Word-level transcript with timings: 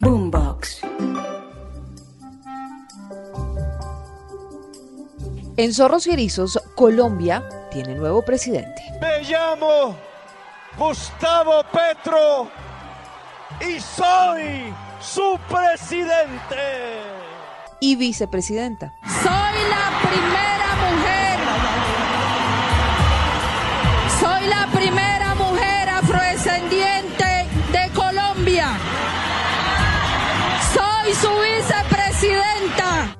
Boombox. 0.00 0.80
En 5.56 5.74
Zorros 5.74 6.06
y 6.06 6.12
Erizos, 6.12 6.60
Colombia 6.76 7.42
tiene 7.72 7.96
nuevo 7.96 8.22
presidente. 8.22 8.80
Me 9.00 9.24
llamo 9.24 9.96
Gustavo 10.78 11.64
Petro 11.72 12.48
y 13.60 13.80
soy 13.80 14.72
su 15.00 15.36
presidente. 15.48 17.02
Y 17.80 17.96
vicepresidenta. 17.96 18.94
Soy 19.02 19.68
la 19.68 20.08
primera 20.08 20.57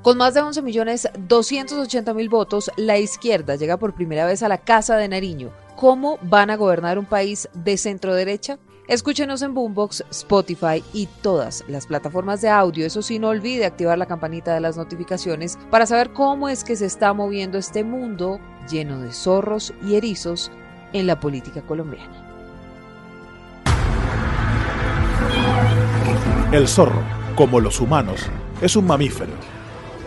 Con 0.08 0.16
más 0.16 0.32
de 0.32 0.40
11 0.40 0.62
millones 0.62 1.06
280 1.18 2.14
mil 2.14 2.30
votos, 2.30 2.70
la 2.76 2.96
izquierda 2.96 3.56
llega 3.56 3.76
por 3.76 3.92
primera 3.92 4.24
vez 4.24 4.42
a 4.42 4.48
la 4.48 4.56
Casa 4.56 4.96
de 4.96 5.06
Nariño. 5.06 5.50
¿Cómo 5.76 6.18
van 6.22 6.48
a 6.48 6.56
gobernar 6.56 6.98
un 6.98 7.04
país 7.04 7.46
de 7.52 7.76
centro 7.76 8.14
derecha? 8.14 8.58
Escúchenos 8.88 9.42
en 9.42 9.52
Boombox, 9.52 10.06
Spotify 10.08 10.82
y 10.94 11.10
todas 11.20 11.62
las 11.68 11.86
plataformas 11.86 12.40
de 12.40 12.48
audio. 12.48 12.86
Eso 12.86 13.02
sí, 13.02 13.18
no 13.18 13.28
olvide 13.28 13.66
activar 13.66 13.98
la 13.98 14.06
campanita 14.06 14.54
de 14.54 14.60
las 14.60 14.78
notificaciones 14.78 15.58
para 15.70 15.84
saber 15.84 16.14
cómo 16.14 16.48
es 16.48 16.64
que 16.64 16.76
se 16.76 16.86
está 16.86 17.12
moviendo 17.12 17.58
este 17.58 17.84
mundo 17.84 18.40
lleno 18.70 19.02
de 19.02 19.12
zorros 19.12 19.74
y 19.86 19.96
erizos 19.96 20.50
en 20.94 21.06
la 21.06 21.20
política 21.20 21.60
colombiana. 21.60 22.24
El 26.50 26.66
zorro, 26.66 27.02
como 27.36 27.60
los 27.60 27.78
humanos, 27.78 28.22
es 28.62 28.74
un 28.74 28.86
mamífero, 28.86 29.34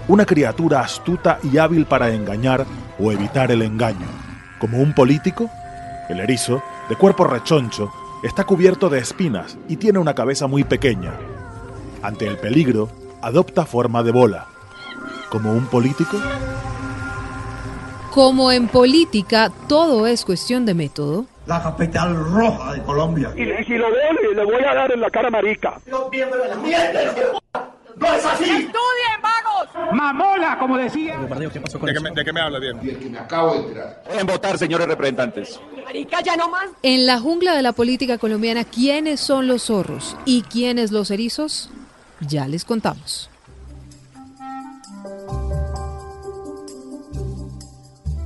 una 0.08 0.26
criatura 0.26 0.82
astuta 0.82 1.40
y 1.44 1.58
hábil 1.58 1.86
para 1.86 2.12
engañar 2.12 2.66
o 3.00 3.12
evitar 3.12 3.52
el 3.52 3.62
engaño. 3.62 4.08
Como 4.60 4.80
un 4.80 4.94
político, 4.94 5.50
el 6.10 6.20
erizo, 6.20 6.62
de 6.90 6.96
cuerpo 6.96 7.24
rechoncho, 7.24 7.92
está 8.24 8.44
cubierto 8.44 8.90
de 8.90 9.00
espinas 9.00 9.58
y 9.68 9.78
tiene 9.78 10.00
una 10.00 10.14
cabeza 10.14 10.48
muy 10.48 10.64
pequeña. 10.64 11.14
Ante 12.02 12.28
el 12.28 12.38
peligro, 12.38 12.90
adopta 13.22 13.66
forma 13.66 14.04
de 14.04 14.12
bola. 14.12 14.48
Como 15.30 15.54
un 15.54 15.66
político, 15.68 16.18
Como 18.12 18.52
en 18.52 18.68
política 18.68 19.50
todo 19.70 20.06
es 20.06 20.26
cuestión 20.26 20.66
de 20.66 20.74
método, 20.74 21.26
la 21.46 21.64
capital 21.64 22.16
roja 22.16 22.74
de 22.74 22.84
Colombia. 22.84 23.32
Y, 23.36 23.44
y 23.44 23.66
si 23.66 23.74
lo 23.78 23.90
veo, 23.90 24.34
le, 24.34 24.46
voy 24.46 24.64
a 24.64 24.76
dar 24.76 24.92
en 24.92 25.02
la 25.02 25.10
cara 25.10 25.30
marica. 25.30 25.80
La 25.86 26.10
mierda, 26.10 27.08
no 27.98 28.08
es 28.14 28.26
así. 28.26 28.44
¡Estudien! 28.44 29.22
Mamola, 29.94 30.58
como 30.60 30.78
decía. 30.78 31.18
¿De 31.18 31.50
qué, 31.94 32.00
me, 32.00 32.12
¿De 32.12 32.26
qué 32.26 32.34
me 32.34 32.42
habla 32.42 32.60
bien? 32.60 32.78
Y 32.82 32.90
el 32.90 33.00
que 33.00 33.10
me 33.10 33.20
acabo 33.20 33.54
de 33.54 33.60
enterar. 33.60 34.04
En 34.12 34.28
votar, 34.28 34.58
señores 34.58 34.88
representantes. 34.88 35.60
Marica, 35.84 36.22
ya 36.22 36.36
no 36.36 36.50
más. 36.50 36.70
En 36.84 37.06
la 37.06 37.20
jungla 37.20 37.56
de 37.56 37.62
la 37.62 37.74
política 37.74 38.18
colombiana, 38.18 38.64
¿quiénes 38.64 39.20
son 39.20 39.48
los 39.48 39.64
zorros 39.64 40.18
y 40.26 40.44
quiénes 40.44 40.92
los 40.92 41.12
erizos? 41.12 41.70
Ya 42.22 42.48
les 42.48 42.66
contamos. 42.66 43.30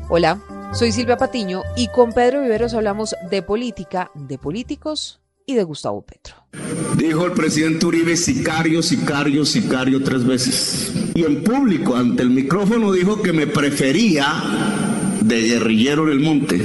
Hola, 0.08 0.40
soy 0.74 0.92
Silvia 0.92 1.18
Patiño 1.18 1.64
y 1.76 1.88
con 1.88 2.14
Pedro 2.14 2.42
Viveros 2.42 2.74
hablamos 2.76 3.16
de 3.32 3.42
política, 3.42 4.12
de 4.14 4.38
políticos 4.38 5.20
y 5.46 5.56
de 5.56 5.64
Gustavo 5.64 6.02
Petro. 6.04 6.36
Dijo 6.96 7.26
el 7.26 7.32
presidente 7.32 7.86
Uribe 7.86 8.16
sicario, 8.16 8.84
sicario, 8.84 9.46
sicario 9.46 10.04
tres 10.04 10.26
veces. 10.26 11.05
Y 11.18 11.24
en 11.24 11.46
público, 11.46 11.96
ante 11.96 12.24
el 12.24 12.30
micrófono, 12.30 12.92
dijo 12.92 13.22
que 13.22 13.32
me 13.32 13.48
prefería 13.48 14.34
de 15.22 15.44
guerrillero 15.44 16.04
en 16.04 16.12
el 16.12 16.20
monte. 16.20 16.60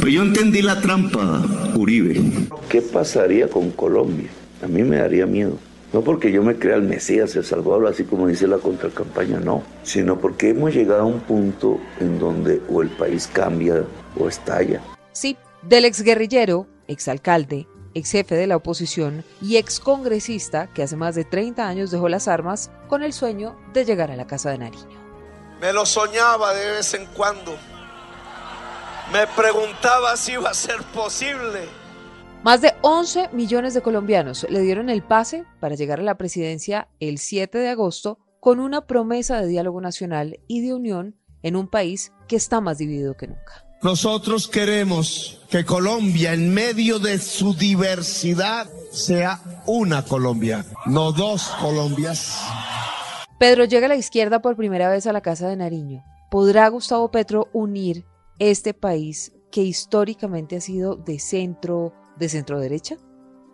Pues 0.00 0.14
yo 0.14 0.22
entendí 0.22 0.62
la 0.62 0.80
trampa, 0.80 1.42
Uribe. 1.74 2.20
¿Qué 2.68 2.80
pasaría 2.80 3.48
con 3.48 3.72
Colombia? 3.72 4.30
A 4.62 4.68
mí 4.68 4.84
me 4.84 4.98
daría 4.98 5.26
miedo. 5.26 5.58
No 5.92 6.02
porque 6.02 6.30
yo 6.30 6.44
me 6.44 6.54
crea 6.54 6.76
el 6.76 6.82
Mesías, 6.82 7.34
el 7.34 7.42
Salvador, 7.42 7.88
así 7.88 8.04
como 8.04 8.28
dice 8.28 8.46
la 8.46 8.58
contracampaña, 8.58 9.40
no. 9.40 9.64
Sino 9.82 10.20
porque 10.20 10.50
hemos 10.50 10.72
llegado 10.72 11.00
a 11.00 11.06
un 11.06 11.18
punto 11.18 11.80
en 11.98 12.20
donde 12.20 12.60
o 12.68 12.80
el 12.80 12.90
país 12.90 13.28
cambia 13.32 13.82
o 14.16 14.28
estalla. 14.28 14.80
Sí, 15.10 15.36
del 15.68 15.84
exguerrillero, 15.84 16.68
exalcalde, 16.86 17.66
ex 17.94 18.10
jefe 18.10 18.34
de 18.34 18.46
la 18.46 18.56
oposición 18.56 19.24
y 19.40 19.56
excongresista 19.56 20.68
que 20.68 20.82
hace 20.82 20.96
más 20.96 21.14
de 21.14 21.24
30 21.24 21.66
años 21.66 21.90
dejó 21.90 22.08
las 22.08 22.28
armas 22.28 22.70
con 22.88 23.02
el 23.02 23.12
sueño 23.12 23.56
de 23.72 23.84
llegar 23.84 24.10
a 24.10 24.16
la 24.16 24.26
Casa 24.26 24.50
de 24.50 24.58
Nariño. 24.58 25.00
Me 25.60 25.72
lo 25.72 25.84
soñaba 25.84 26.54
de 26.54 26.70
vez 26.72 26.94
en 26.94 27.06
cuando. 27.06 27.56
Me 29.12 29.26
preguntaba 29.36 30.16
si 30.16 30.32
iba 30.32 30.50
a 30.50 30.54
ser 30.54 30.82
posible. 30.94 31.68
Más 32.42 32.62
de 32.62 32.72
11 32.80 33.30
millones 33.32 33.74
de 33.74 33.82
colombianos 33.82 34.46
le 34.48 34.60
dieron 34.60 34.88
el 34.88 35.02
pase 35.02 35.44
para 35.60 35.74
llegar 35.74 36.00
a 36.00 36.04
la 36.04 36.16
presidencia 36.16 36.88
el 36.98 37.18
7 37.18 37.58
de 37.58 37.68
agosto 37.68 38.18
con 38.40 38.60
una 38.60 38.86
promesa 38.86 39.40
de 39.40 39.48
diálogo 39.48 39.80
nacional 39.82 40.40
y 40.48 40.66
de 40.66 40.72
unión 40.72 41.16
en 41.42 41.56
un 41.56 41.68
país 41.68 42.12
que 42.28 42.36
está 42.36 42.60
más 42.62 42.78
dividido 42.78 43.16
que 43.16 43.28
nunca. 43.28 43.69
Nosotros 43.82 44.46
queremos 44.46 45.40
que 45.50 45.64
Colombia, 45.64 46.34
en 46.34 46.52
medio 46.52 46.98
de 46.98 47.16
su 47.16 47.54
diversidad, 47.54 48.68
sea 48.92 49.40
una 49.64 50.04
Colombia, 50.04 50.66
no 50.84 51.12
dos 51.12 51.48
Colombias. 51.58 52.46
Pedro 53.38 53.64
llega 53.64 53.86
a 53.86 53.88
la 53.88 53.96
izquierda 53.96 54.42
por 54.42 54.54
primera 54.54 54.90
vez 54.90 55.06
a 55.06 55.14
la 55.14 55.22
Casa 55.22 55.48
de 55.48 55.56
Nariño. 55.56 56.04
¿Podrá 56.30 56.68
Gustavo 56.68 57.10
Petro 57.10 57.48
unir 57.54 58.04
este 58.38 58.74
país 58.74 59.32
que 59.50 59.62
históricamente 59.62 60.56
ha 60.56 60.60
sido 60.60 60.96
de 60.96 61.18
centro, 61.18 61.94
de 62.18 62.28
centro 62.28 62.60
derecha? 62.60 62.96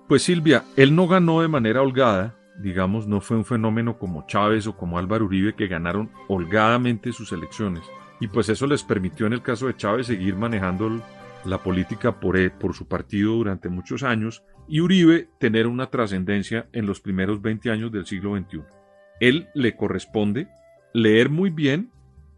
Pues 0.08 0.24
Silvia, 0.24 0.64
él 0.76 0.96
no 0.96 1.06
ganó 1.06 1.40
de 1.40 1.46
manera 1.46 1.82
holgada, 1.82 2.36
digamos, 2.60 3.06
no 3.06 3.20
fue 3.20 3.36
un 3.36 3.44
fenómeno 3.44 3.96
como 3.96 4.26
Chávez 4.26 4.66
o 4.66 4.76
como 4.76 4.98
Álvaro 4.98 5.26
Uribe 5.26 5.54
que 5.54 5.68
ganaron 5.68 6.10
holgadamente 6.26 7.12
sus 7.12 7.30
elecciones. 7.30 7.84
Y 8.20 8.28
pues 8.28 8.48
eso 8.48 8.66
les 8.66 8.82
permitió 8.82 9.26
en 9.26 9.32
el 9.32 9.42
caso 9.42 9.66
de 9.66 9.76
Chávez 9.76 10.06
seguir 10.06 10.36
manejando 10.36 11.02
la 11.44 11.58
política 11.62 12.18
por, 12.18 12.36
él, 12.36 12.50
por 12.50 12.74
su 12.74 12.86
partido 12.86 13.34
durante 13.34 13.68
muchos 13.68 14.02
años 14.02 14.42
y 14.68 14.80
Uribe 14.80 15.28
tener 15.38 15.66
una 15.66 15.90
trascendencia 15.90 16.68
en 16.72 16.86
los 16.86 17.00
primeros 17.00 17.40
20 17.40 17.70
años 17.70 17.92
del 17.92 18.06
siglo 18.06 18.36
XXI. 18.36 18.62
Él 19.20 19.48
le 19.54 19.76
corresponde 19.76 20.48
leer 20.92 21.30
muy 21.30 21.50
bien 21.50 21.90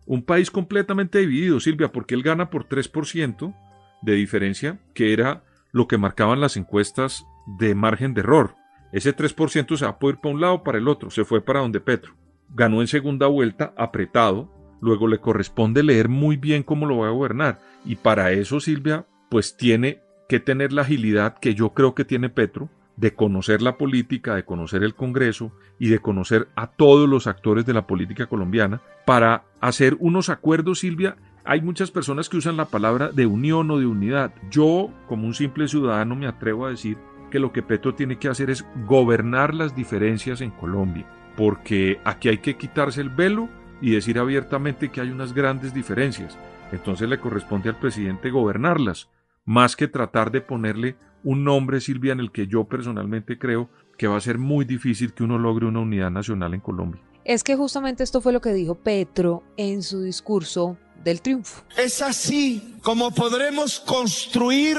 un 0.06 0.22
país 0.22 0.50
completamente 0.50 1.18
dividido, 1.18 1.60
Silvia, 1.60 1.92
porque 1.92 2.14
él 2.14 2.22
gana 2.22 2.50
por 2.50 2.66
3% 2.66 3.54
de 4.02 4.12
diferencia, 4.14 4.78
que 4.94 5.12
era 5.12 5.44
lo 5.70 5.86
que 5.86 5.98
marcaban 5.98 6.40
las 6.40 6.56
encuestas 6.56 7.24
de 7.58 7.74
margen 7.74 8.14
de 8.14 8.20
error. 8.20 8.54
Ese 8.92 9.14
3% 9.14 9.76
se 9.76 9.84
va 9.84 9.92
a 9.92 9.98
poder 9.98 10.18
para 10.20 10.34
un 10.34 10.40
lado 10.40 10.62
para 10.62 10.78
el 10.78 10.88
otro, 10.88 11.10
se 11.10 11.24
fue 11.24 11.44
para 11.44 11.60
donde 11.60 11.80
Petro. 11.80 12.14
Ganó 12.50 12.80
en 12.80 12.86
segunda 12.86 13.26
vuelta, 13.26 13.74
apretado, 13.76 14.50
luego 14.80 15.08
le 15.08 15.18
corresponde 15.18 15.82
leer 15.82 16.08
muy 16.08 16.36
bien 16.36 16.62
cómo 16.62 16.86
lo 16.86 16.98
va 16.98 17.08
a 17.08 17.12
gobernar. 17.12 17.60
Y 17.84 17.96
para 17.96 18.32
eso, 18.32 18.60
Silvia, 18.60 19.06
pues 19.28 19.56
tiene 19.56 20.00
que 20.28 20.40
tener 20.40 20.72
la 20.72 20.82
agilidad 20.82 21.38
que 21.38 21.54
yo 21.54 21.70
creo 21.70 21.94
que 21.94 22.04
tiene 22.04 22.28
Petro, 22.28 22.68
de 22.96 23.14
conocer 23.14 23.62
la 23.62 23.78
política, 23.78 24.34
de 24.34 24.44
conocer 24.44 24.82
el 24.82 24.94
Congreso 24.94 25.52
y 25.78 25.88
de 25.88 26.00
conocer 26.00 26.48
a 26.56 26.66
todos 26.66 27.08
los 27.08 27.28
actores 27.28 27.64
de 27.64 27.72
la 27.72 27.86
política 27.86 28.26
colombiana 28.26 28.82
para 29.06 29.44
hacer 29.60 29.96
unos 30.00 30.28
acuerdos, 30.28 30.80
Silvia. 30.80 31.16
Hay 31.44 31.62
muchas 31.62 31.92
personas 31.92 32.28
que 32.28 32.36
usan 32.36 32.56
la 32.56 32.66
palabra 32.66 33.10
de 33.12 33.26
unión 33.26 33.70
o 33.70 33.78
de 33.78 33.86
unidad. 33.86 34.34
Yo, 34.50 34.90
como 35.06 35.26
un 35.26 35.34
simple 35.34 35.68
ciudadano, 35.68 36.16
me 36.16 36.26
atrevo 36.26 36.66
a 36.66 36.70
decir 36.70 36.98
que 37.30 37.38
lo 37.38 37.52
que 37.52 37.62
Petro 37.62 37.94
tiene 37.94 38.18
que 38.18 38.28
hacer 38.28 38.50
es 38.50 38.66
gobernar 38.86 39.54
las 39.54 39.76
diferencias 39.76 40.40
en 40.40 40.50
Colombia, 40.50 41.06
porque 41.36 42.00
aquí 42.04 42.28
hay 42.28 42.38
que 42.38 42.56
quitarse 42.56 43.00
el 43.00 43.10
velo 43.10 43.48
y 43.80 43.92
decir 43.92 44.18
abiertamente 44.18 44.90
que 44.90 45.00
hay 45.00 45.10
unas 45.10 45.32
grandes 45.32 45.72
diferencias. 45.72 46.36
Entonces 46.72 47.08
le 47.08 47.18
corresponde 47.18 47.68
al 47.68 47.78
presidente 47.78 48.30
gobernarlas, 48.30 49.08
más 49.44 49.76
que 49.76 49.88
tratar 49.88 50.30
de 50.30 50.40
ponerle 50.40 50.96
un 51.24 51.44
nombre, 51.44 51.80
Silvia, 51.80 52.12
en 52.12 52.20
el 52.20 52.30
que 52.30 52.46
yo 52.46 52.64
personalmente 52.64 53.38
creo 53.38 53.70
que 53.96 54.06
va 54.06 54.16
a 54.16 54.20
ser 54.20 54.38
muy 54.38 54.64
difícil 54.64 55.12
que 55.12 55.24
uno 55.24 55.38
logre 55.38 55.66
una 55.66 55.80
unidad 55.80 56.10
nacional 56.10 56.54
en 56.54 56.60
Colombia. 56.60 57.02
Es 57.24 57.42
que 57.44 57.56
justamente 57.56 58.04
esto 58.04 58.20
fue 58.20 58.32
lo 58.32 58.40
que 58.40 58.52
dijo 58.52 58.74
Petro 58.74 59.42
en 59.56 59.82
su 59.82 60.02
discurso 60.02 60.78
del 61.04 61.20
triunfo. 61.20 61.62
Es 61.76 62.00
así 62.00 62.76
como 62.82 63.10
podremos 63.10 63.80
construir 63.80 64.78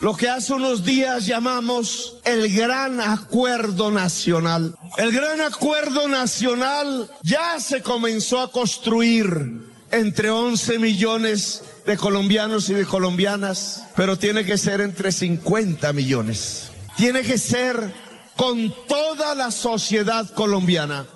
lo 0.00 0.16
que 0.16 0.28
hace 0.28 0.52
unos 0.52 0.84
días 0.84 1.26
llamamos 1.26 2.18
el 2.24 2.54
gran 2.54 3.00
acuerdo 3.00 3.90
nacional. 3.90 4.74
El 4.96 5.12
gran 5.12 5.40
acuerdo 5.40 6.08
nacional 6.08 7.10
ya 7.22 7.58
se 7.58 7.82
comenzó 7.82 8.40
a 8.40 8.52
construir 8.52 9.60
entre 9.90 10.30
11 10.30 10.78
millones 10.78 11.64
de 11.86 11.96
colombianos 11.96 12.68
y 12.68 12.74
de 12.74 12.84
colombianas, 12.84 13.84
pero 13.96 14.16
tiene 14.18 14.44
que 14.44 14.58
ser 14.58 14.80
entre 14.80 15.10
50 15.10 15.92
millones. 15.92 16.70
Tiene 16.96 17.22
que 17.22 17.38
ser 17.38 17.92
con 18.36 18.72
toda 18.86 19.34
la 19.34 19.50
sociedad 19.50 20.28
colombiana. 20.30 21.06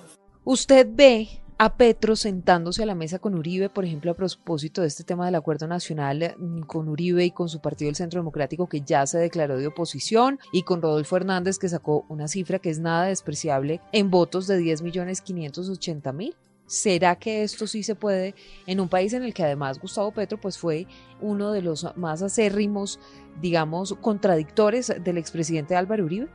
Usted 0.43 0.87
ve 0.89 1.42
a 1.63 1.77
Petro 1.77 2.17
sentándose 2.17 2.83
a 2.83 2.85
la 2.85 2.93
mesa 2.93 3.19
con 3.19 3.35
Uribe, 3.35 3.69
por 3.69 3.85
ejemplo, 3.85 4.11
a 4.11 4.15
propósito 4.15 4.81
de 4.81 4.87
este 4.87 5.05
tema 5.05 5.25
del 5.25 5.35
acuerdo 5.35 5.65
nacional 5.65 6.35
mm, 6.37 6.63
con 6.63 6.89
Uribe 6.89 7.23
y 7.23 7.31
con 7.31 7.47
su 7.47 7.61
partido 7.61 7.87
el 7.87 7.95
Centro 7.95 8.19
Democrático 8.19 8.67
que 8.67 8.81
ya 8.81 9.07
se 9.07 9.17
declaró 9.17 9.55
de 9.57 9.67
oposición 9.67 10.39
y 10.51 10.63
con 10.63 10.81
Rodolfo 10.81 11.15
Hernández 11.15 11.57
que 11.59 11.69
sacó 11.69 12.05
una 12.09 12.27
cifra 12.27 12.59
que 12.59 12.69
es 12.69 12.79
nada 12.79 13.05
despreciable 13.05 13.79
en 13.93 14.11
votos 14.11 14.45
de 14.47 14.57
10 14.57 14.81
millones 14.81 15.21
580 15.21 16.11
mil. 16.11 16.35
¿Será 16.65 17.15
que 17.15 17.43
esto 17.43 17.65
sí 17.65 17.81
se 17.83 17.95
puede 17.95 18.35
en 18.67 18.81
un 18.81 18.89
país 18.89 19.13
en 19.13 19.23
el 19.23 19.33
que 19.33 19.45
además 19.45 19.79
Gustavo 19.79 20.11
Petro 20.11 20.41
pues 20.41 20.57
fue 20.57 20.85
uno 21.21 21.53
de 21.53 21.61
los 21.61 21.95
más 21.95 22.21
acérrimos, 22.21 22.99
digamos, 23.39 23.95
contradictores 24.01 24.93
del 25.01 25.17
expresidente 25.17 25.77
Álvaro 25.77 26.03
Uribe? 26.03 26.27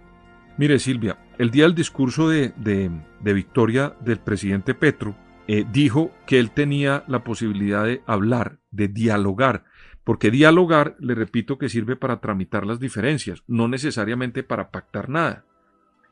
Mire 0.58 0.80
Silvia, 0.80 1.16
el 1.38 1.52
día 1.52 1.62
del 1.62 1.76
discurso 1.76 2.28
de, 2.28 2.52
de, 2.56 3.32
victoria 3.32 3.94
del 4.00 4.18
presidente 4.18 4.74
Petro, 4.74 5.16
eh, 5.46 5.64
dijo 5.70 6.10
que 6.26 6.40
él 6.40 6.50
tenía 6.50 7.04
la 7.06 7.22
posibilidad 7.22 7.84
de 7.84 8.02
hablar, 8.06 8.58
de 8.72 8.88
dialogar, 8.88 9.62
porque 10.02 10.32
dialogar, 10.32 10.96
le 10.98 11.14
repito, 11.14 11.58
que 11.58 11.68
sirve 11.68 11.94
para 11.94 12.20
tramitar 12.20 12.66
las 12.66 12.80
diferencias, 12.80 13.44
no 13.46 13.68
necesariamente 13.68 14.42
para 14.42 14.72
pactar 14.72 15.08
nada. 15.08 15.44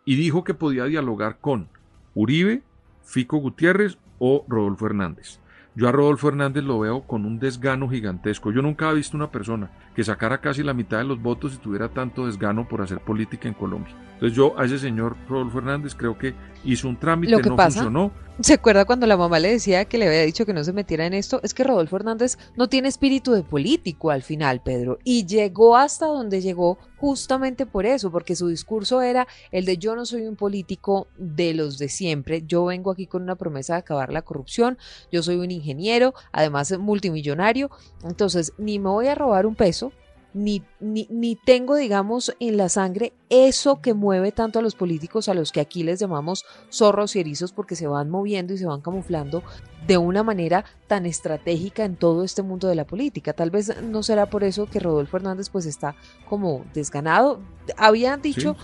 Y 0.05 0.15
dijo 0.15 0.45
que 0.45 0.55
podía 0.55 0.85
dialogar 0.85 1.41
con 1.41 1.69
Uribe, 2.15 2.63
Fico 3.03 3.39
Gutiérrez 3.39 3.99
o 4.21 4.47
Rodolfo 4.49 4.87
Hernández. 4.87 5.41
Yo 5.77 5.87
a 5.87 5.93
Rodolfo 5.93 6.29
Hernández 6.29 6.65
lo 6.65 6.81
veo 6.81 7.03
con 7.03 7.27
un 7.27 7.39
desgano 7.39 7.87
gigantesco. 7.87 8.51
Yo 8.51 8.63
nunca 8.63 8.91
he 8.91 8.95
visto 8.95 9.15
una 9.15 9.31
persona 9.31 9.71
que 9.95 10.03
sacara 10.03 10.41
casi 10.41 10.63
la 10.63 10.73
mitad 10.73 10.97
de 10.97 11.05
los 11.05 11.21
votos 11.21 11.53
y 11.55 11.59
tuviera 11.59 11.91
tanto 11.91 12.25
desgano 12.25 12.67
por 12.67 12.81
hacer 12.81 13.01
política 13.01 13.47
en 13.47 13.53
Colombia. 13.53 13.95
Entonces 14.15 14.35
yo 14.35 14.59
a 14.59 14.65
ese 14.65 14.79
señor 14.79 15.19
Rodolfo 15.29 15.59
Hernández 15.59 15.95
creo 15.95 16.17
que 16.17 16.35
hizo 16.65 16.89
un 16.89 16.99
trámite, 16.99 17.37
no 17.37 17.57
funcionó. 17.57 18.11
¿Se 18.41 18.55
acuerda 18.55 18.87
cuando 18.87 19.07
la 19.07 19.19
mamá 19.19 19.39
le 19.39 19.51
decía 19.51 19.85
que 19.85 19.99
le 19.99 20.07
había 20.07 20.23
dicho 20.23 20.47
que 20.47 20.55
no 20.55 20.65
se 20.65 20.73
metiera 20.73 21.05
en 21.05 21.13
esto? 21.13 21.41
Es 21.43 21.53
que 21.53 21.65
Rodolfo 21.65 21.97
Hernández 21.97 22.39
no 22.57 22.69
tiene 22.69 22.89
espíritu 22.89 23.33
de 23.33 23.43
político 23.43 24.11
al 24.11 24.23
final, 24.23 24.63
Pedro, 24.63 24.99
y 25.05 25.27
llegó 25.27 25.77
hasta 25.77 26.07
donde 26.07 26.41
llegó 26.41 26.79
justamente 26.97 27.67
por 27.67 27.87
eso, 27.87 28.11
porque 28.11 28.37
su 28.37 28.49
discurso 28.49 29.03
era 29.03 29.27
el 29.51 29.65
de 29.65 29.79
yo 29.79 29.95
no 29.97 30.07
soy 30.07 30.27
un 30.27 30.37
político 30.37 31.09
de 31.17 31.55
los 31.55 31.79
de 31.79 31.89
siempre, 31.89 32.43
yo 32.47 32.65
vengo 32.65 32.91
aquí 32.91 33.07
con 33.07 33.23
una 33.23 33.37
promesa 33.37 33.75
de 33.75 33.81
acabar 33.81 34.13
la 34.13 34.23
corrupción, 34.23 34.79
yo 35.13 35.23
soy 35.23 35.37
un 35.37 35.51
ingeniero, 35.51 36.15
además 36.33 36.77
multimillonario, 36.79 37.71
entonces 38.05 38.53
ni 38.59 38.79
me 38.79 38.91
voy 38.91 39.07
a 39.09 39.15
robar 39.15 39.47
un 39.47 39.55
peso, 39.55 39.93
ni, 40.37 40.63
ni, 40.81 41.35
tengo, 41.35 41.77
digamos, 41.77 42.37
en 42.41 42.59
la 42.59 42.69
sangre 42.69 43.15
eso 43.31 43.81
que 43.81 43.95
mueve 43.95 44.33
tanto 44.33 44.59
a 44.59 44.63
los 44.63 44.75
políticos, 44.75 45.31
a 45.31 45.35
los 45.35 45.51
que 45.51 45.61
aquí 45.61 45.83
les 45.83 45.99
llamamos 45.99 46.45
zorros 46.71 47.17
y 47.17 47.21
erizos, 47.21 47.53
porque 47.53 47.75
se 47.75 47.87
van 47.87 48.11
moviendo 48.11 48.53
y 48.53 48.59
se 48.59 48.67
van 48.67 48.83
camuflando 48.83 49.43
de 49.87 49.97
una 49.97 50.23
manera 50.23 50.67
tan 50.89 51.07
estratégica 51.07 51.87
en 51.87 51.97
todo 51.97 52.23
este 52.23 52.43
mundo 52.43 52.69
de 52.69 52.75
la 52.75 52.85
política. 52.85 53.33
Tal 53.33 53.51
vez 53.51 53.83
no 53.83 54.03
será 54.03 54.27
por 54.27 54.45
eso 54.45 54.67
que 54.67 54.79
Rodolfo 54.79 55.17
Hernández 55.17 55.49
pues 55.49 55.65
está 55.65 55.97
como 56.29 56.67
desganado. 56.75 57.41
Habían 57.79 58.21
dicho 58.21 58.57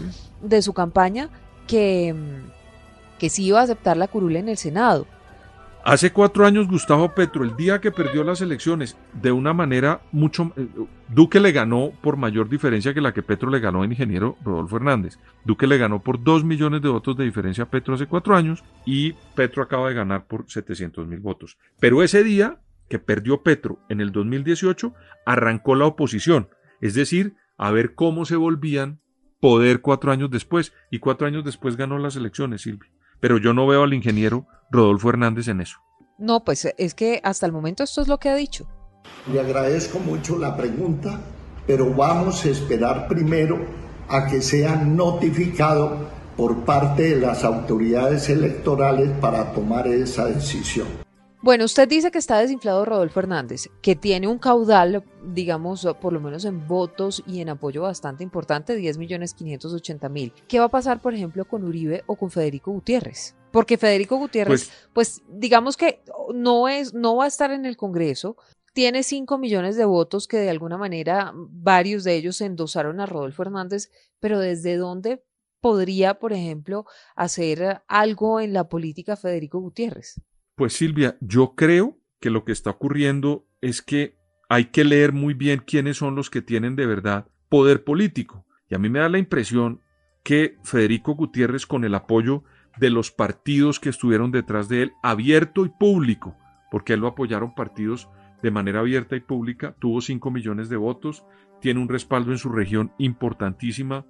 de 0.42 0.60
su 0.60 0.74
campaña 0.74 1.30
que, 1.66 2.14
que 3.18 3.30
sí 3.30 3.46
iba 3.46 3.60
a 3.60 3.64
aceptar 3.64 3.96
la 3.96 4.08
curula 4.08 4.40
en 4.40 4.50
el 4.50 4.58
Senado 4.58 5.06
Hace 5.84 6.12
cuatro 6.12 6.46
años 6.46 6.68
Gustavo 6.68 7.12
Petro, 7.12 7.42
el 7.42 7.56
día 7.56 7.80
que 7.80 7.90
perdió 7.90 8.22
las 8.22 8.40
elecciones, 8.40 8.96
de 9.20 9.32
una 9.32 9.52
manera 9.52 10.02
mucho... 10.12 10.52
Eh, 10.56 10.68
Duque 11.08 11.40
le 11.40 11.50
ganó 11.50 11.92
por 12.00 12.16
mayor 12.16 12.48
diferencia 12.48 12.94
que 12.94 13.00
la 13.00 13.12
que 13.12 13.24
Petro 13.24 13.50
le 13.50 13.58
ganó 13.58 13.82
al 13.82 13.90
ingeniero 13.90 14.36
Rodolfo 14.44 14.76
Hernández. 14.76 15.18
Duque 15.44 15.66
le 15.66 15.78
ganó 15.78 16.00
por 16.00 16.22
dos 16.22 16.44
millones 16.44 16.82
de 16.82 16.88
votos 16.88 17.16
de 17.16 17.24
diferencia 17.24 17.64
a 17.64 17.70
Petro 17.70 17.94
hace 17.94 18.06
cuatro 18.06 18.36
años 18.36 18.62
y 18.86 19.14
Petro 19.34 19.60
acaba 19.60 19.88
de 19.88 19.94
ganar 19.94 20.28
por 20.28 20.48
700 20.48 21.04
mil 21.08 21.18
votos. 21.18 21.58
Pero 21.80 22.04
ese 22.04 22.22
día 22.22 22.60
que 22.88 23.00
perdió 23.00 23.42
Petro 23.42 23.80
en 23.88 24.00
el 24.00 24.12
2018, 24.12 24.94
arrancó 25.26 25.74
la 25.74 25.86
oposición, 25.86 26.48
es 26.80 26.94
decir, 26.94 27.34
a 27.56 27.72
ver 27.72 27.94
cómo 27.94 28.24
se 28.24 28.36
volvían 28.36 29.00
poder 29.40 29.80
cuatro 29.80 30.12
años 30.12 30.30
después. 30.30 30.72
Y 30.92 31.00
cuatro 31.00 31.26
años 31.26 31.44
después 31.44 31.76
ganó 31.76 31.98
las 31.98 32.14
elecciones, 32.14 32.62
Silvia 32.62 32.92
pero 33.22 33.38
yo 33.38 33.54
no 33.54 33.68
veo 33.68 33.84
al 33.84 33.94
ingeniero 33.94 34.48
Rodolfo 34.72 35.10
Hernández 35.10 35.48
en 35.48 35.60
eso. 35.60 35.78
No, 36.18 36.44
pues 36.44 36.66
es 36.76 36.94
que 36.94 37.20
hasta 37.22 37.46
el 37.46 37.52
momento 37.52 37.84
esto 37.84 38.00
es 38.00 38.08
lo 38.08 38.18
que 38.18 38.30
ha 38.30 38.34
dicho. 38.34 38.66
Le 39.30 39.40
agradezco 39.40 39.98
mucho 39.98 40.38
la 40.38 40.56
pregunta, 40.56 41.20
pero 41.66 41.92
vamos 41.92 42.44
a 42.44 42.48
esperar 42.48 43.06
primero 43.06 43.58
a 44.08 44.26
que 44.26 44.40
sea 44.40 44.76
notificado 44.76 46.08
por 46.36 46.64
parte 46.64 47.14
de 47.14 47.20
las 47.20 47.44
autoridades 47.44 48.28
electorales 48.28 49.10
para 49.20 49.52
tomar 49.52 49.86
esa 49.86 50.26
decisión. 50.26 50.88
Bueno, 51.42 51.64
usted 51.64 51.88
dice 51.88 52.12
que 52.12 52.18
está 52.18 52.38
desinflado 52.38 52.84
Rodolfo 52.84 53.18
Hernández, 53.18 53.68
que 53.82 53.96
tiene 53.96 54.28
un 54.28 54.38
caudal, 54.38 55.04
digamos, 55.24 55.86
por 56.00 56.12
lo 56.12 56.20
menos 56.20 56.44
en 56.44 56.68
votos 56.68 57.22
y 57.26 57.40
en 57.40 57.48
apoyo 57.48 57.82
bastante 57.82 58.22
importante, 58.22 58.76
10 58.76 58.96
millones 58.96 59.34
580 59.34 60.08
mil. 60.08 60.32
¿Qué 60.46 60.60
va 60.60 60.66
a 60.66 60.70
pasar, 60.70 61.02
por 61.02 61.14
ejemplo, 61.14 61.44
con 61.44 61.64
Uribe 61.64 62.04
o 62.06 62.14
con 62.14 62.30
Federico 62.30 62.70
Gutiérrez? 62.70 63.34
Porque 63.52 63.78
Federico 63.78 64.16
Gutiérrez, 64.16 64.70
pues, 64.92 65.20
pues 65.20 65.22
digamos 65.28 65.76
que 65.76 66.02
no, 66.34 66.68
es, 66.68 66.94
no 66.94 67.16
va 67.16 67.24
a 67.24 67.28
estar 67.28 67.50
en 67.52 67.66
el 67.66 67.76
Congreso, 67.76 68.36
tiene 68.72 69.02
5 69.02 69.38
millones 69.38 69.76
de 69.76 69.84
votos 69.84 70.26
que 70.26 70.38
de 70.38 70.50
alguna 70.50 70.78
manera 70.78 71.32
varios 71.34 72.04
de 72.04 72.16
ellos 72.16 72.40
endosaron 72.40 73.00
a 73.00 73.06
Rodolfo 73.06 73.42
Hernández, 73.42 73.90
pero 74.18 74.38
¿desde 74.38 74.76
dónde 74.76 75.22
podría, 75.60 76.18
por 76.18 76.32
ejemplo, 76.32 76.86
hacer 77.14 77.82
algo 77.86 78.40
en 78.40 78.52
la 78.52 78.68
política 78.68 79.16
Federico 79.16 79.60
Gutiérrez? 79.60 80.20
Pues 80.56 80.72
Silvia, 80.72 81.16
yo 81.20 81.54
creo 81.54 81.98
que 82.20 82.30
lo 82.30 82.44
que 82.44 82.52
está 82.52 82.70
ocurriendo 82.70 83.46
es 83.60 83.82
que 83.82 84.16
hay 84.48 84.66
que 84.66 84.84
leer 84.84 85.12
muy 85.12 85.34
bien 85.34 85.62
quiénes 85.66 85.98
son 85.98 86.14
los 86.14 86.30
que 86.30 86.42
tienen 86.42 86.76
de 86.76 86.86
verdad 86.86 87.26
poder 87.48 87.84
político. 87.84 88.46
Y 88.68 88.74
a 88.74 88.78
mí 88.78 88.88
me 88.88 88.98
da 88.98 89.08
la 89.08 89.18
impresión 89.18 89.82
que 90.22 90.56
Federico 90.62 91.14
Gutiérrez, 91.14 91.66
con 91.66 91.84
el 91.84 91.94
apoyo 91.94 92.44
de 92.78 92.90
los 92.90 93.10
partidos 93.10 93.80
que 93.80 93.88
estuvieron 93.88 94.30
detrás 94.30 94.68
de 94.68 94.82
él, 94.82 94.92
abierto 95.02 95.64
y 95.64 95.68
público, 95.68 96.36
porque 96.70 96.94
él 96.94 97.00
lo 97.00 97.08
apoyaron 97.08 97.54
partidos 97.54 98.08
de 98.42 98.50
manera 98.50 98.80
abierta 98.80 99.14
y 99.14 99.20
pública, 99.20 99.74
tuvo 99.78 100.00
5 100.00 100.30
millones 100.30 100.68
de 100.68 100.76
votos, 100.76 101.24
tiene 101.60 101.80
un 101.80 101.88
respaldo 101.88 102.32
en 102.32 102.38
su 102.38 102.48
región 102.50 102.92
importantísima 102.98 104.04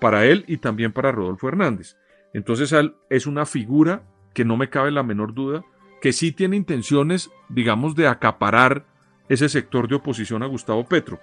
para 0.00 0.24
él 0.24 0.44
y 0.48 0.58
también 0.58 0.92
para 0.92 1.12
Rodolfo 1.12 1.48
Hernández. 1.48 1.96
Entonces 2.32 2.72
él 2.72 2.94
es 3.10 3.26
una 3.26 3.46
figura 3.46 4.04
que 4.32 4.44
no 4.44 4.56
me 4.56 4.70
cabe 4.70 4.90
la 4.90 5.02
menor 5.02 5.34
duda, 5.34 5.64
que 6.00 6.12
sí 6.12 6.32
tiene 6.32 6.56
intenciones, 6.56 7.30
digamos, 7.48 7.94
de 7.94 8.06
acaparar 8.06 8.86
ese 9.28 9.48
sector 9.48 9.88
de 9.88 9.96
oposición 9.96 10.42
a 10.42 10.46
Gustavo 10.46 10.84
Petro. 10.84 11.20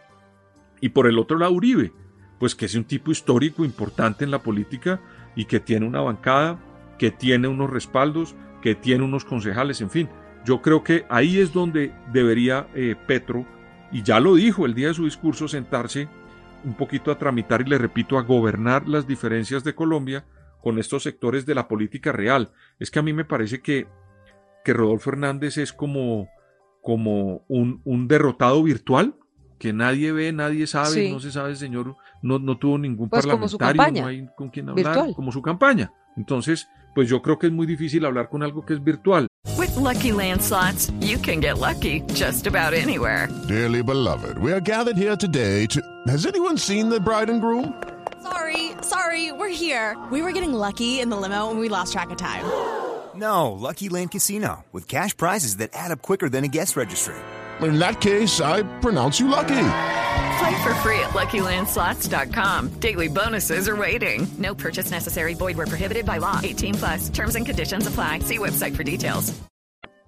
Y 0.82 0.90
por 0.90 1.08
el 1.08 1.18
otro 1.18 1.38
lado, 1.38 1.54
Uribe, 1.54 1.94
pues 2.40 2.56
que 2.56 2.66
es 2.66 2.76
un 2.76 2.84
tipo 2.84 3.12
histórico 3.12 3.64
importante 3.64 4.26
en 4.26 4.32
la 4.32 4.40
política 4.40 5.00
y 5.36 5.46
que 5.46 5.60
tiene 5.60 5.86
una 5.86 6.02
bancada, 6.02 6.60
que 6.98 7.12
tiene 7.12 7.48
unos 7.48 7.70
respaldos, 7.70 8.36
que 8.62 8.76
tiene 8.76 9.04
unos 9.04 9.26
concejales, 9.26 9.82
en 9.82 9.90
fin. 9.90 10.10
Yo 10.46 10.62
creo 10.62 10.84
que 10.84 11.06
ahí 11.10 11.40
es 11.40 11.54
donde 11.54 11.94
debería 12.12 12.68
eh, 12.76 12.96
Petro, 13.08 13.46
y 13.92 14.04
ya 14.04 14.20
lo 14.20 14.36
dijo 14.36 14.66
el 14.66 14.74
día 14.74 14.90
de 14.90 14.94
su 14.94 15.06
discurso, 15.06 15.48
sentarse 15.48 16.10
un 16.64 16.74
poquito 16.76 17.12
a 17.12 17.18
tramitar 17.18 17.62
y 17.62 17.70
le 17.70 17.78
repito, 17.78 18.18
a 18.18 18.24
gobernar 18.24 18.88
las 18.88 19.08
diferencias 19.08 19.64
de 19.64 19.76
Colombia 19.76 20.26
con 20.62 20.80
estos 20.80 21.04
sectores 21.04 21.46
de 21.46 21.56
la 21.56 21.68
política 21.68 22.12
real. 22.12 22.52
Es 22.80 22.90
que 22.90 23.00
a 23.00 23.04
mí 23.04 23.14
me 23.14 23.26
parece 23.26 23.62
que, 23.62 23.88
que 24.64 24.74
Rodolfo 24.74 25.10
Hernández 25.10 25.58
es 25.58 25.74
como, 25.74 26.30
como 26.82 27.44
un, 27.50 27.82
un 27.84 28.08
derrotado 28.08 28.64
virtual, 28.64 29.16
que 29.64 29.72
nadie 29.72 30.12
ve, 30.12 30.34
nadie 30.34 30.68
sabe, 30.68 31.10
no 31.10 31.22
se 31.22 31.32
sabe, 31.32 31.56
señor, 31.56 31.96
no, 32.22 32.38
no 32.38 32.58
tuvo 32.58 32.78
ningún 32.78 33.08
pues 33.08 33.26
parlamentario, 33.26 34.02
no 34.02 34.08
hay 34.10 34.28
con 34.36 34.50
quien 34.50 34.68
hablar, 34.68 35.14
como 35.16 35.32
su 35.32 35.42
campaña. 35.42 35.90
Entonces, 36.18 36.68
pues 36.94 37.08
yo 37.08 37.22
creo 37.22 37.40
que 37.40 37.48
es 37.48 37.54
muy 37.54 37.66
difícil 37.66 38.04
hablar 38.04 38.28
con 38.28 38.44
algo 38.44 38.66
que 38.66 38.74
es 38.74 38.84
virtual. 38.84 39.26
Lucky 39.78 40.12
Land 40.12 40.42
slots, 40.42 40.92
you 41.00 41.18
can 41.18 41.40
get 41.40 41.60
lucky 41.60 42.02
just 42.14 42.46
about 42.46 42.74
anywhere. 42.74 43.30
Dearly 43.48 43.82
beloved, 43.82 44.38
we 44.40 44.52
are 44.52 44.60
gathered 44.60 44.98
here 44.98 45.16
today 45.16 45.66
to. 45.68 45.82
Has 46.08 46.26
anyone 46.26 46.58
seen 46.58 46.90
the 46.90 47.00
bride 47.00 47.30
and 47.30 47.40
groom? 47.40 47.74
Sorry, 48.22 48.72
sorry, 48.82 49.32
we're 49.32 49.48
here. 49.48 49.96
We 50.12 50.22
were 50.22 50.34
getting 50.34 50.54
lucky 50.54 51.00
in 51.00 51.10
the 51.10 51.16
limo 51.16 51.50
and 51.50 51.60
we 51.60 51.70
lost 51.70 51.94
track 51.94 52.12
of 52.12 52.18
time. 52.18 52.44
No, 53.16 53.54
Lucky 53.54 53.88
Land 53.88 54.12
Casino, 54.12 54.66
with 54.74 54.90
cash 54.90 55.16
prizes 55.16 55.58
that 55.58 55.70
add 55.74 55.92
up 55.92 56.02
quicker 56.02 56.28
than 56.28 56.44
a 56.44 56.50
guest 56.50 56.76
registry. 56.76 57.16
In 57.62 57.80
that 57.80 58.02
case, 58.02 58.42
I 58.42 58.64
pronounce 58.80 59.20
you 59.20 59.28
lucky. 59.28 59.70
Play 60.40 60.64
for 60.64 60.74
free 60.82 61.00
at 61.00 61.14
LuckyLandSlots.com. 61.14 62.80
Daily 62.80 63.08
bonuses 63.08 63.68
are 63.68 63.76
waiting. 63.76 64.28
No 64.38 64.56
purchase 64.56 64.92
necessary. 64.92 65.36
Void 65.36 65.58
where 65.58 65.68
prohibited 65.68 66.06
by 66.06 66.20
law. 66.20 66.40
18 66.44 66.74
plus. 66.76 67.10
Terms 67.10 67.36
and 67.36 67.46
conditions 67.46 67.88
apply. 67.88 68.20
See 68.20 68.38
website 68.38 68.76
for 68.76 68.84
details. 68.84 69.34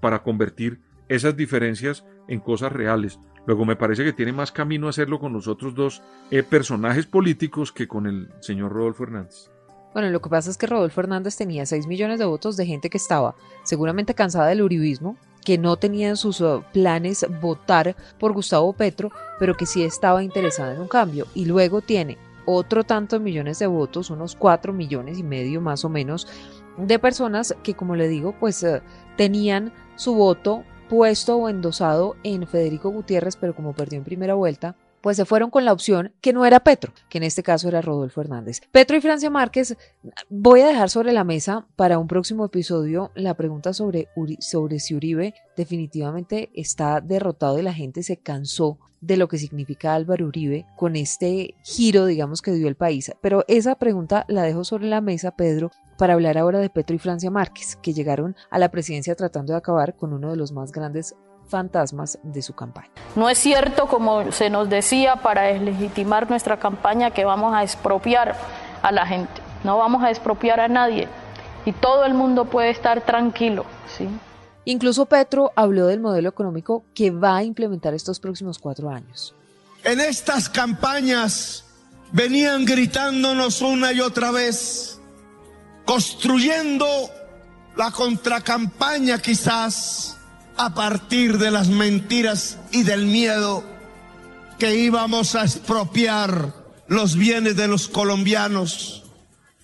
Para 0.01 0.23
convertir 0.23 0.81
esas 1.07 1.35
diferencias 1.35 2.03
en 2.27 2.39
cosas 2.39 2.71
reales. 2.71 3.19
Luego 3.45 3.65
me 3.65 3.75
parece 3.75 4.03
que 4.03 4.13
tiene 4.13 4.33
más 4.33 4.51
camino 4.51 4.87
hacerlo 4.87 5.19
con 5.19 5.31
los 5.31 5.47
otros 5.47 5.75
dos 5.75 6.01
eh, 6.31 6.43
personajes 6.43 7.05
políticos 7.05 7.71
que 7.71 7.87
con 7.87 8.07
el 8.07 8.29
señor 8.41 8.71
Rodolfo 8.71 9.03
Hernández. 9.03 9.49
Bueno, 9.93 10.09
lo 10.09 10.21
que 10.21 10.29
pasa 10.29 10.49
es 10.49 10.57
que 10.57 10.67
Rodolfo 10.67 10.99
Hernández 10.99 11.37
tenía 11.37 11.65
6 11.65 11.87
millones 11.87 12.19
de 12.19 12.25
votos 12.25 12.57
de 12.57 12.65
gente 12.65 12.89
que 12.89 12.97
estaba 12.97 13.35
seguramente 13.63 14.13
cansada 14.13 14.47
del 14.47 14.61
uribismo, 14.61 15.15
que 15.45 15.57
no 15.57 15.77
tenía 15.77 16.09
en 16.09 16.17
sus 16.17 16.41
uh, 16.41 16.63
planes 16.73 17.25
votar 17.39 17.95
por 18.19 18.33
Gustavo 18.33 18.73
Petro, 18.73 19.11
pero 19.39 19.55
que 19.55 19.65
sí 19.65 19.83
estaba 19.83 20.23
interesada 20.23 20.73
en 20.73 20.81
un 20.81 20.89
cambio. 20.89 21.27
Y 21.33 21.45
luego 21.45 21.79
tiene 21.79 22.17
otro 22.45 22.83
tanto 22.83 23.17
de 23.17 23.23
millones 23.23 23.59
de 23.59 23.67
votos, 23.67 24.09
unos 24.09 24.35
4 24.35 24.73
millones 24.73 25.17
y 25.17 25.23
medio 25.23 25.61
más 25.61 25.85
o 25.85 25.89
menos, 25.89 26.27
de 26.77 26.99
personas 26.99 27.55
que, 27.63 27.75
como 27.75 27.95
le 27.95 28.09
digo, 28.09 28.35
pues 28.37 28.63
uh, 28.63 28.81
tenían 29.15 29.71
su 29.95 30.15
voto 30.15 30.63
puesto 30.89 31.37
o 31.37 31.47
endosado 31.47 32.15
en 32.23 32.45
Federico 32.47 32.89
Gutiérrez, 32.89 33.37
pero 33.37 33.55
como 33.55 33.73
perdió 33.73 33.99
en 33.99 34.03
primera 34.03 34.33
vuelta, 34.33 34.75
pues 35.05 35.17
se 35.17 35.25
fueron 35.25 35.51
con 35.51 35.65
la 35.65 35.71
opción 35.71 36.13
que 36.19 36.33
no 36.33 36.47
era 36.47 36.61
Petro, 36.61 36.91
que 37.09 37.19
en 37.19 37.25
este 37.25 37.43
caso 37.43 37.67
era 37.67 37.79
Rodolfo 37.79 38.21
Hernández. 38.21 38.61
Petro 38.71 38.97
y 38.97 39.01
Francia 39.01 39.29
Márquez, 39.29 39.77
voy 40.29 40.61
a 40.61 40.67
dejar 40.67 40.89
sobre 40.89 41.13
la 41.13 41.23
mesa 41.23 41.67
para 41.75 41.99
un 41.99 42.07
próximo 42.07 42.43
episodio 42.43 43.11
la 43.13 43.35
pregunta 43.35 43.71
sobre, 43.71 44.07
sobre 44.39 44.79
si 44.79 44.95
Uribe 44.95 45.35
definitivamente 45.55 46.49
está 46.55 47.01
derrotado 47.01 47.59
y 47.59 47.61
la 47.61 47.71
gente 47.71 48.01
se 48.01 48.17
cansó 48.17 48.79
de 48.99 49.17
lo 49.17 49.27
que 49.27 49.37
significa 49.37 49.93
Álvaro 49.93 50.25
Uribe 50.25 50.65
con 50.75 50.95
este 50.95 51.53
giro, 51.61 52.07
digamos, 52.07 52.41
que 52.41 52.53
dio 52.53 52.67
el 52.67 52.75
país. 52.75 53.11
Pero 53.21 53.45
esa 53.47 53.75
pregunta 53.75 54.25
la 54.27 54.41
dejo 54.41 54.63
sobre 54.63 54.87
la 54.87 55.01
mesa, 55.01 55.35
Pedro, 55.35 55.69
para 55.99 56.15
hablar 56.15 56.39
ahora 56.39 56.57
de 56.57 56.71
Petro 56.71 56.95
y 56.95 56.99
Francia 56.99 57.29
Márquez, 57.29 57.75
que 57.75 57.93
llegaron 57.93 58.35
a 58.49 58.57
la 58.57 58.71
presidencia 58.71 59.13
tratando 59.13 59.53
de 59.53 59.59
acabar 59.59 59.95
con 59.95 60.13
uno 60.13 60.31
de 60.31 60.37
los 60.37 60.51
más 60.51 60.71
grandes 60.71 61.15
fantasmas 61.47 62.19
de 62.23 62.41
su 62.41 62.53
campaña. 62.53 62.89
No 63.15 63.29
es 63.29 63.37
cierto, 63.37 63.87
como 63.87 64.31
se 64.31 64.49
nos 64.49 64.69
decía, 64.69 65.17
para 65.17 65.43
deslegitimar 65.43 66.29
nuestra 66.29 66.57
campaña 66.57 67.11
que 67.11 67.25
vamos 67.25 67.53
a 67.53 67.63
expropiar 67.63 68.35
a 68.81 68.91
la 68.91 69.05
gente. 69.05 69.41
No 69.63 69.77
vamos 69.77 70.03
a 70.03 70.09
expropiar 70.09 70.59
a 70.59 70.67
nadie 70.67 71.07
y 71.65 71.71
todo 71.71 72.05
el 72.05 72.13
mundo 72.13 72.45
puede 72.45 72.69
estar 72.69 73.01
tranquilo. 73.01 73.65
¿sí? 73.97 74.07
Incluso 74.65 75.05
Petro 75.05 75.51
habló 75.55 75.87
del 75.87 75.99
modelo 75.99 76.29
económico 76.29 76.85
que 76.93 77.11
va 77.11 77.37
a 77.37 77.43
implementar 77.43 77.93
estos 77.93 78.19
próximos 78.19 78.59
cuatro 78.59 78.89
años. 78.89 79.33
En 79.83 79.99
estas 79.99 80.49
campañas 80.49 81.63
venían 82.11 82.65
gritándonos 82.65 83.61
una 83.61 83.91
y 83.91 84.01
otra 84.01 84.31
vez, 84.31 84.99
construyendo 85.85 86.87
la 87.75 87.91
contracampaña 87.91 89.19
quizás 89.19 90.14
a 90.57 90.73
partir 90.73 91.37
de 91.37 91.51
las 91.51 91.67
mentiras 91.67 92.57
y 92.71 92.83
del 92.83 93.05
miedo 93.05 93.63
que 94.57 94.75
íbamos 94.75 95.35
a 95.35 95.43
expropiar 95.43 96.53
los 96.87 97.15
bienes 97.15 97.55
de 97.55 97.67
los 97.67 97.87
colombianos, 97.87 99.03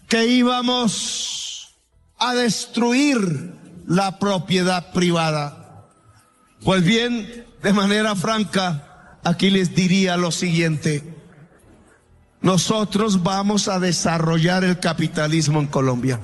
que 0.08 0.28
íbamos 0.28 1.76
a 2.18 2.34
destruir 2.34 3.54
la 3.88 4.20
propiedad 4.20 4.92
privada. 4.92 5.88
Pues 6.64 6.84
bien, 6.84 7.46
de 7.64 7.74
manera 7.74 8.16
franca, 8.16 9.20
aquí 9.24 9.50
les 9.50 9.74
diría 9.74 10.18
lo 10.18 10.32
siguiente. 10.32 11.04
Nosotros 12.42 13.24
vamos 13.24 13.68
a 13.68 13.80
desarrollar 13.80 14.64
el 14.64 14.80
capitalismo 14.80 15.60
en 15.60 15.68
Colombia. 15.68 16.20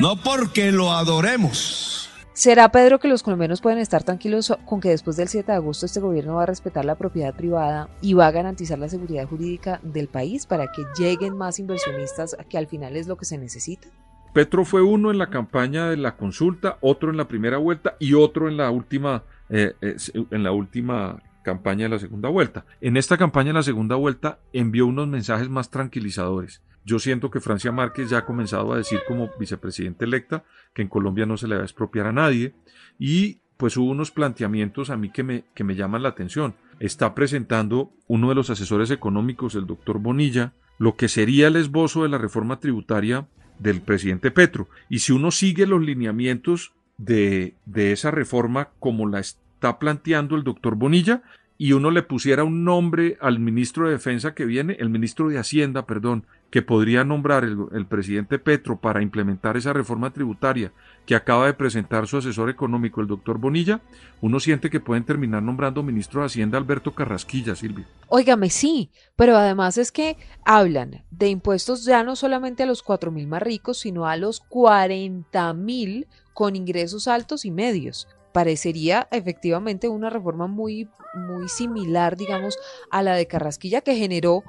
No 0.00 0.16
porque 0.22 0.72
lo 0.72 0.92
adoremos. 0.92 2.07
¿Será, 2.38 2.70
Pedro, 2.70 3.00
que 3.00 3.08
los 3.08 3.24
colombianos 3.24 3.60
pueden 3.60 3.80
estar 3.80 4.04
tranquilos 4.04 4.56
con 4.64 4.80
que 4.80 4.90
después 4.90 5.16
del 5.16 5.26
7 5.26 5.50
de 5.50 5.56
agosto 5.56 5.86
este 5.86 5.98
gobierno 5.98 6.36
va 6.36 6.44
a 6.44 6.46
respetar 6.46 6.84
la 6.84 6.94
propiedad 6.94 7.34
privada 7.34 7.88
y 8.00 8.14
va 8.14 8.28
a 8.28 8.30
garantizar 8.30 8.78
la 8.78 8.88
seguridad 8.88 9.26
jurídica 9.26 9.80
del 9.82 10.06
país 10.06 10.46
para 10.46 10.70
que 10.70 10.84
lleguen 10.96 11.36
más 11.36 11.58
inversionistas, 11.58 12.36
que 12.48 12.56
al 12.56 12.68
final 12.68 12.94
es 12.94 13.08
lo 13.08 13.16
que 13.16 13.24
se 13.24 13.38
necesita? 13.38 13.88
Petro 14.32 14.64
fue 14.64 14.82
uno 14.82 15.10
en 15.10 15.18
la 15.18 15.30
campaña 15.30 15.90
de 15.90 15.96
la 15.96 16.16
consulta, 16.16 16.78
otro 16.80 17.10
en 17.10 17.16
la 17.16 17.26
primera 17.26 17.58
vuelta 17.58 17.96
y 17.98 18.14
otro 18.14 18.48
en 18.48 18.56
la 18.56 18.70
última, 18.70 19.24
eh, 19.48 19.72
en 20.30 20.44
la 20.44 20.52
última 20.52 21.20
campaña 21.42 21.86
de 21.86 21.88
la 21.88 21.98
segunda 21.98 22.28
vuelta. 22.28 22.66
En 22.80 22.96
esta 22.96 23.16
campaña 23.16 23.48
de 23.48 23.54
la 23.54 23.62
segunda 23.64 23.96
vuelta 23.96 24.38
envió 24.52 24.86
unos 24.86 25.08
mensajes 25.08 25.48
más 25.48 25.70
tranquilizadores. 25.70 26.62
Yo 26.84 26.98
siento 26.98 27.30
que 27.30 27.40
Francia 27.40 27.72
Márquez 27.72 28.10
ya 28.10 28.18
ha 28.18 28.24
comenzado 28.24 28.72
a 28.72 28.76
decir 28.76 29.00
como 29.06 29.30
vicepresidente 29.38 30.04
electa 30.04 30.44
que 30.72 30.82
en 30.82 30.88
Colombia 30.88 31.26
no 31.26 31.36
se 31.36 31.48
le 31.48 31.56
va 31.56 31.62
a 31.62 31.64
expropiar 31.64 32.06
a 32.06 32.12
nadie 32.12 32.54
y 32.98 33.40
pues 33.58 33.76
hubo 33.76 33.90
unos 33.90 34.10
planteamientos 34.10 34.88
a 34.88 34.96
mí 34.96 35.10
que 35.10 35.24
me, 35.24 35.44
que 35.54 35.64
me 35.64 35.74
llaman 35.74 36.02
la 36.02 36.10
atención. 36.10 36.54
Está 36.78 37.14
presentando 37.14 37.90
uno 38.06 38.28
de 38.28 38.36
los 38.36 38.50
asesores 38.50 38.90
económicos, 38.90 39.56
el 39.56 39.66
doctor 39.66 39.98
Bonilla, 39.98 40.52
lo 40.78 40.96
que 40.96 41.08
sería 41.08 41.48
el 41.48 41.56
esbozo 41.56 42.04
de 42.04 42.08
la 42.08 42.18
reforma 42.18 42.60
tributaria 42.60 43.26
del 43.58 43.80
presidente 43.80 44.30
Petro. 44.30 44.68
Y 44.88 45.00
si 45.00 45.12
uno 45.12 45.32
sigue 45.32 45.66
los 45.66 45.82
lineamientos 45.82 46.72
de, 46.98 47.54
de 47.66 47.92
esa 47.92 48.12
reforma 48.12 48.70
como 48.78 49.08
la 49.08 49.18
está 49.18 49.80
planteando 49.80 50.36
el 50.36 50.44
doctor 50.44 50.76
Bonilla, 50.76 51.22
y 51.60 51.72
uno 51.72 51.90
le 51.90 52.04
pusiera 52.04 52.44
un 52.44 52.62
nombre 52.62 53.18
al 53.20 53.40
ministro 53.40 53.86
de 53.86 53.94
Defensa 53.94 54.32
que 54.32 54.44
viene, 54.44 54.76
el 54.78 54.90
ministro 54.90 55.28
de 55.28 55.38
Hacienda, 55.38 55.86
perdón, 55.86 56.24
que 56.50 56.62
podría 56.62 57.02
nombrar 57.02 57.42
el, 57.42 57.86
presidente 57.86 58.38
Petro 58.38 58.80
para 58.80 59.02
implementar 59.02 59.56
esa 59.56 59.72
reforma 59.72 60.12
tributaria 60.12 60.72
que 61.04 61.16
acaba 61.16 61.46
de 61.46 61.54
presentar 61.54 62.06
su 62.06 62.16
asesor 62.16 62.48
económico, 62.48 63.00
el 63.00 63.08
doctor 63.08 63.38
Bonilla, 63.38 63.80
uno 64.20 64.38
siente 64.38 64.70
que 64.70 64.78
pueden 64.78 65.04
terminar 65.04 65.42
nombrando 65.42 65.82
ministro 65.82 66.20
de 66.20 66.26
Hacienda 66.26 66.58
Alberto 66.58 66.94
Carrasquilla, 66.94 67.56
Silvia. 67.56 67.88
Óigame, 68.06 68.50
sí, 68.50 68.90
pero 69.16 69.36
además 69.36 69.78
es 69.78 69.90
que 69.90 70.16
hablan 70.44 71.04
de 71.10 71.28
impuestos 71.28 71.84
ya 71.84 72.04
no 72.04 72.14
solamente 72.14 72.62
a 72.62 72.66
los 72.66 72.84
cuatro 72.84 73.10
mil 73.10 73.26
más 73.26 73.42
ricos, 73.42 73.78
sino 73.78 74.06
a 74.06 74.16
los 74.16 74.40
cuarenta 74.40 75.52
mil 75.54 76.06
con 76.32 76.54
ingresos 76.54 77.08
altos 77.08 77.44
y 77.44 77.50
medios 77.50 78.06
parecería 78.32 79.08
efectivamente 79.10 79.88
una 79.88 80.10
reforma 80.10 80.46
muy, 80.46 80.88
muy 81.14 81.48
similar, 81.48 82.16
digamos, 82.16 82.58
a 82.90 83.02
la 83.02 83.14
de 83.14 83.26
Carrasquilla 83.26 83.80
que 83.80 83.96
generó 83.96 84.42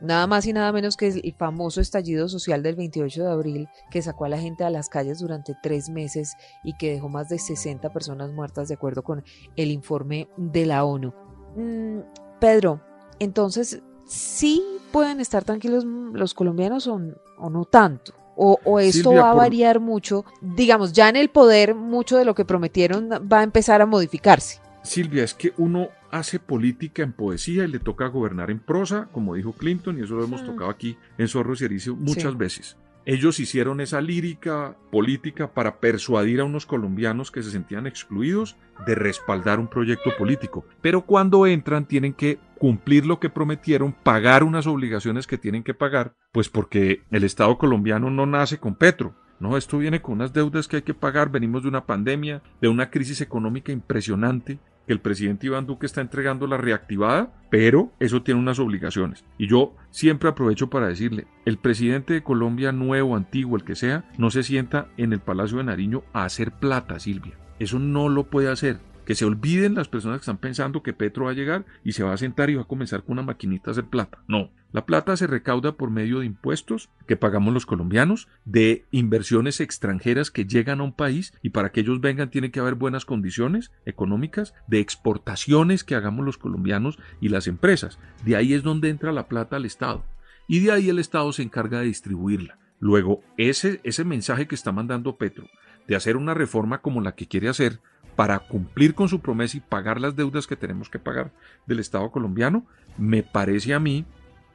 nada 0.00 0.26
más 0.26 0.46
y 0.46 0.52
nada 0.52 0.72
menos 0.72 0.96
que 0.96 1.08
el 1.08 1.34
famoso 1.38 1.80
estallido 1.80 2.28
social 2.28 2.62
del 2.62 2.76
28 2.76 3.22
de 3.22 3.30
abril 3.30 3.68
que 3.90 4.02
sacó 4.02 4.24
a 4.24 4.28
la 4.28 4.38
gente 4.38 4.64
a 4.64 4.70
las 4.70 4.88
calles 4.88 5.20
durante 5.20 5.54
tres 5.62 5.88
meses 5.88 6.34
y 6.64 6.76
que 6.76 6.92
dejó 6.92 7.08
más 7.08 7.28
de 7.28 7.38
60 7.38 7.90
personas 7.92 8.32
muertas 8.32 8.68
de 8.68 8.74
acuerdo 8.74 9.02
con 9.02 9.24
el 9.56 9.70
informe 9.70 10.28
de 10.36 10.66
la 10.66 10.84
ONU. 10.84 11.14
Mm, 11.56 12.00
Pedro, 12.40 12.82
entonces, 13.18 13.82
¿sí 14.04 14.62
pueden 14.92 15.20
estar 15.20 15.44
tranquilos 15.44 15.84
los 15.84 16.34
colombianos 16.34 16.86
o, 16.86 17.00
o 17.38 17.50
no 17.50 17.64
tanto? 17.64 18.25
O, 18.36 18.58
o 18.64 18.78
esto 18.78 19.10
Silvia, 19.10 19.22
va 19.22 19.28
a 19.30 19.32
por- 19.32 19.42
variar 19.42 19.80
mucho, 19.80 20.24
digamos, 20.42 20.92
ya 20.92 21.08
en 21.08 21.16
el 21.16 21.30
poder 21.30 21.74
mucho 21.74 22.16
de 22.18 22.24
lo 22.26 22.34
que 22.34 22.44
prometieron 22.44 23.08
va 23.10 23.40
a 23.40 23.42
empezar 23.42 23.80
a 23.80 23.86
modificarse. 23.86 24.60
Silvia, 24.82 25.24
es 25.24 25.34
que 25.34 25.52
uno 25.56 25.88
hace 26.10 26.38
política 26.38 27.02
en 27.02 27.12
poesía 27.12 27.64
y 27.64 27.68
le 27.68 27.78
toca 27.80 28.06
gobernar 28.06 28.50
en 28.50 28.60
prosa, 28.60 29.08
como 29.10 29.34
dijo 29.34 29.52
Clinton, 29.52 29.98
y 29.98 30.04
eso 30.04 30.14
lo 30.14 30.24
hemos 30.24 30.44
tocado 30.44 30.70
aquí 30.70 30.96
en 31.18 31.26
Zorros 31.28 31.60
y 31.60 31.64
Ericio 31.64 31.96
muchas 31.96 32.32
Sí. 32.32 32.36
veces. 32.38 32.76
Ellos 33.08 33.38
hicieron 33.38 33.80
esa 33.80 34.00
lírica 34.00 34.76
política 34.90 35.54
para 35.54 35.78
persuadir 35.78 36.40
a 36.40 36.44
unos 36.44 36.66
colombianos 36.66 37.30
que 37.30 37.44
se 37.44 37.52
sentían 37.52 37.86
excluidos 37.86 38.56
de 38.84 38.96
respaldar 38.96 39.60
un 39.60 39.68
proyecto 39.68 40.10
político. 40.18 40.66
Pero 40.82 41.02
cuando 41.02 41.46
entran 41.46 41.86
tienen 41.86 42.14
que 42.14 42.40
cumplir 42.58 43.06
lo 43.06 43.20
que 43.20 43.30
prometieron, 43.30 43.92
pagar 43.92 44.42
unas 44.42 44.66
obligaciones 44.66 45.28
que 45.28 45.38
tienen 45.38 45.62
que 45.62 45.72
pagar, 45.72 46.14
pues 46.32 46.48
porque 46.48 47.02
el 47.12 47.22
Estado 47.22 47.56
colombiano 47.58 48.10
no 48.10 48.26
nace 48.26 48.58
con 48.58 48.74
Petro. 48.74 49.14
No, 49.38 49.56
esto 49.56 49.78
viene 49.78 50.02
con 50.02 50.14
unas 50.14 50.32
deudas 50.32 50.66
que 50.66 50.76
hay 50.76 50.82
que 50.82 50.94
pagar. 50.94 51.30
Venimos 51.30 51.62
de 51.62 51.68
una 51.68 51.86
pandemia, 51.86 52.42
de 52.60 52.66
una 52.66 52.90
crisis 52.90 53.20
económica 53.20 53.70
impresionante 53.70 54.58
que 54.86 54.92
el 54.92 55.00
presidente 55.00 55.46
Iván 55.46 55.66
Duque 55.66 55.86
está 55.86 56.00
entregando 56.00 56.46
la 56.46 56.56
reactivada, 56.56 57.32
pero 57.50 57.92
eso 58.00 58.22
tiene 58.22 58.40
unas 58.40 58.58
obligaciones. 58.58 59.24
Y 59.38 59.48
yo 59.48 59.74
siempre 59.90 60.28
aprovecho 60.28 60.70
para 60.70 60.88
decirle, 60.88 61.26
el 61.44 61.58
presidente 61.58 62.14
de 62.14 62.22
Colombia, 62.22 62.72
nuevo, 62.72 63.16
antiguo, 63.16 63.56
el 63.56 63.64
que 63.64 63.74
sea, 63.74 64.08
no 64.18 64.30
se 64.30 64.42
sienta 64.42 64.88
en 64.96 65.12
el 65.12 65.20
Palacio 65.20 65.58
de 65.58 65.64
Nariño 65.64 66.04
a 66.12 66.24
hacer 66.24 66.52
plata, 66.52 66.98
Silvia. 66.98 67.34
Eso 67.58 67.78
no 67.78 68.08
lo 68.08 68.24
puede 68.24 68.50
hacer. 68.50 68.78
Que 69.04 69.14
se 69.14 69.24
olviden 69.24 69.74
las 69.74 69.88
personas 69.88 70.18
que 70.18 70.22
están 70.22 70.38
pensando 70.38 70.82
que 70.82 70.92
Petro 70.92 71.26
va 71.26 71.30
a 71.30 71.34
llegar 71.34 71.64
y 71.84 71.92
se 71.92 72.02
va 72.02 72.12
a 72.12 72.16
sentar 72.16 72.50
y 72.50 72.56
va 72.56 72.62
a 72.62 72.66
comenzar 72.66 73.04
con 73.04 73.12
una 73.12 73.22
maquinita 73.22 73.70
a 73.70 73.72
hacer 73.72 73.84
plata. 73.84 74.18
No. 74.26 74.50
La 74.76 74.84
plata 74.84 75.16
se 75.16 75.26
recauda 75.26 75.72
por 75.72 75.88
medio 75.88 76.18
de 76.18 76.26
impuestos 76.26 76.90
que 77.06 77.16
pagamos 77.16 77.54
los 77.54 77.64
colombianos, 77.64 78.28
de 78.44 78.84
inversiones 78.90 79.60
extranjeras 79.62 80.30
que 80.30 80.44
llegan 80.44 80.82
a 80.82 80.84
un 80.84 80.92
país 80.92 81.32
y 81.40 81.48
para 81.48 81.72
que 81.72 81.80
ellos 81.80 82.02
vengan 82.02 82.28
tiene 82.28 82.50
que 82.50 82.60
haber 82.60 82.74
buenas 82.74 83.06
condiciones 83.06 83.72
económicas, 83.86 84.52
de 84.66 84.80
exportaciones 84.80 85.82
que 85.82 85.94
hagamos 85.94 86.26
los 86.26 86.36
colombianos 86.36 86.98
y 87.22 87.30
las 87.30 87.46
empresas. 87.46 87.98
De 88.22 88.36
ahí 88.36 88.52
es 88.52 88.62
donde 88.62 88.90
entra 88.90 89.12
la 89.12 89.28
plata 89.28 89.56
al 89.56 89.64
Estado. 89.64 90.04
Y 90.46 90.58
de 90.58 90.72
ahí 90.72 90.90
el 90.90 90.98
Estado 90.98 91.32
se 91.32 91.42
encarga 91.42 91.80
de 91.80 91.86
distribuirla. 91.86 92.58
Luego, 92.78 93.22
ese, 93.38 93.80
ese 93.82 94.04
mensaje 94.04 94.46
que 94.46 94.56
está 94.56 94.72
mandando 94.72 95.16
Petro 95.16 95.46
de 95.88 95.96
hacer 95.96 96.18
una 96.18 96.34
reforma 96.34 96.82
como 96.82 97.00
la 97.00 97.14
que 97.14 97.26
quiere 97.26 97.48
hacer, 97.48 97.80
para 98.14 98.40
cumplir 98.40 98.94
con 98.94 99.08
su 99.08 99.20
promesa 99.20 99.56
y 99.56 99.60
pagar 99.60 100.02
las 100.02 100.16
deudas 100.16 100.46
que 100.46 100.56
tenemos 100.56 100.90
que 100.90 100.98
pagar 100.98 101.32
del 101.66 101.78
Estado 101.78 102.10
colombiano, 102.10 102.66
me 102.98 103.22
parece 103.22 103.72
a 103.72 103.80
mí 103.80 104.04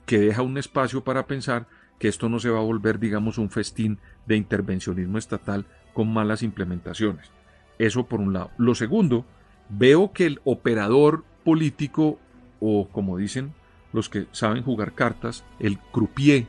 que 0.05 0.19
deja 0.19 0.41
un 0.41 0.57
espacio 0.57 1.03
para 1.03 1.27
pensar 1.27 1.67
que 1.99 2.07
esto 2.07 2.29
no 2.29 2.39
se 2.39 2.49
va 2.49 2.59
a 2.59 2.63
volver, 2.63 2.99
digamos, 2.99 3.37
un 3.37 3.49
festín 3.49 3.99
de 4.25 4.35
intervencionismo 4.35 5.17
estatal 5.17 5.65
con 5.93 6.11
malas 6.11 6.41
implementaciones. 6.41 7.29
Eso 7.77 8.05
por 8.05 8.19
un 8.19 8.33
lado. 8.33 8.51
Lo 8.57 8.75
segundo, 8.75 9.25
veo 9.69 10.11
que 10.11 10.25
el 10.25 10.41
operador 10.43 11.23
político, 11.43 12.19
o 12.59 12.87
como 12.89 13.17
dicen 13.17 13.53
los 13.93 14.09
que 14.09 14.27
saben 14.31 14.63
jugar 14.63 14.93
cartas, 14.93 15.43
el 15.59 15.77
croupier, 15.77 16.47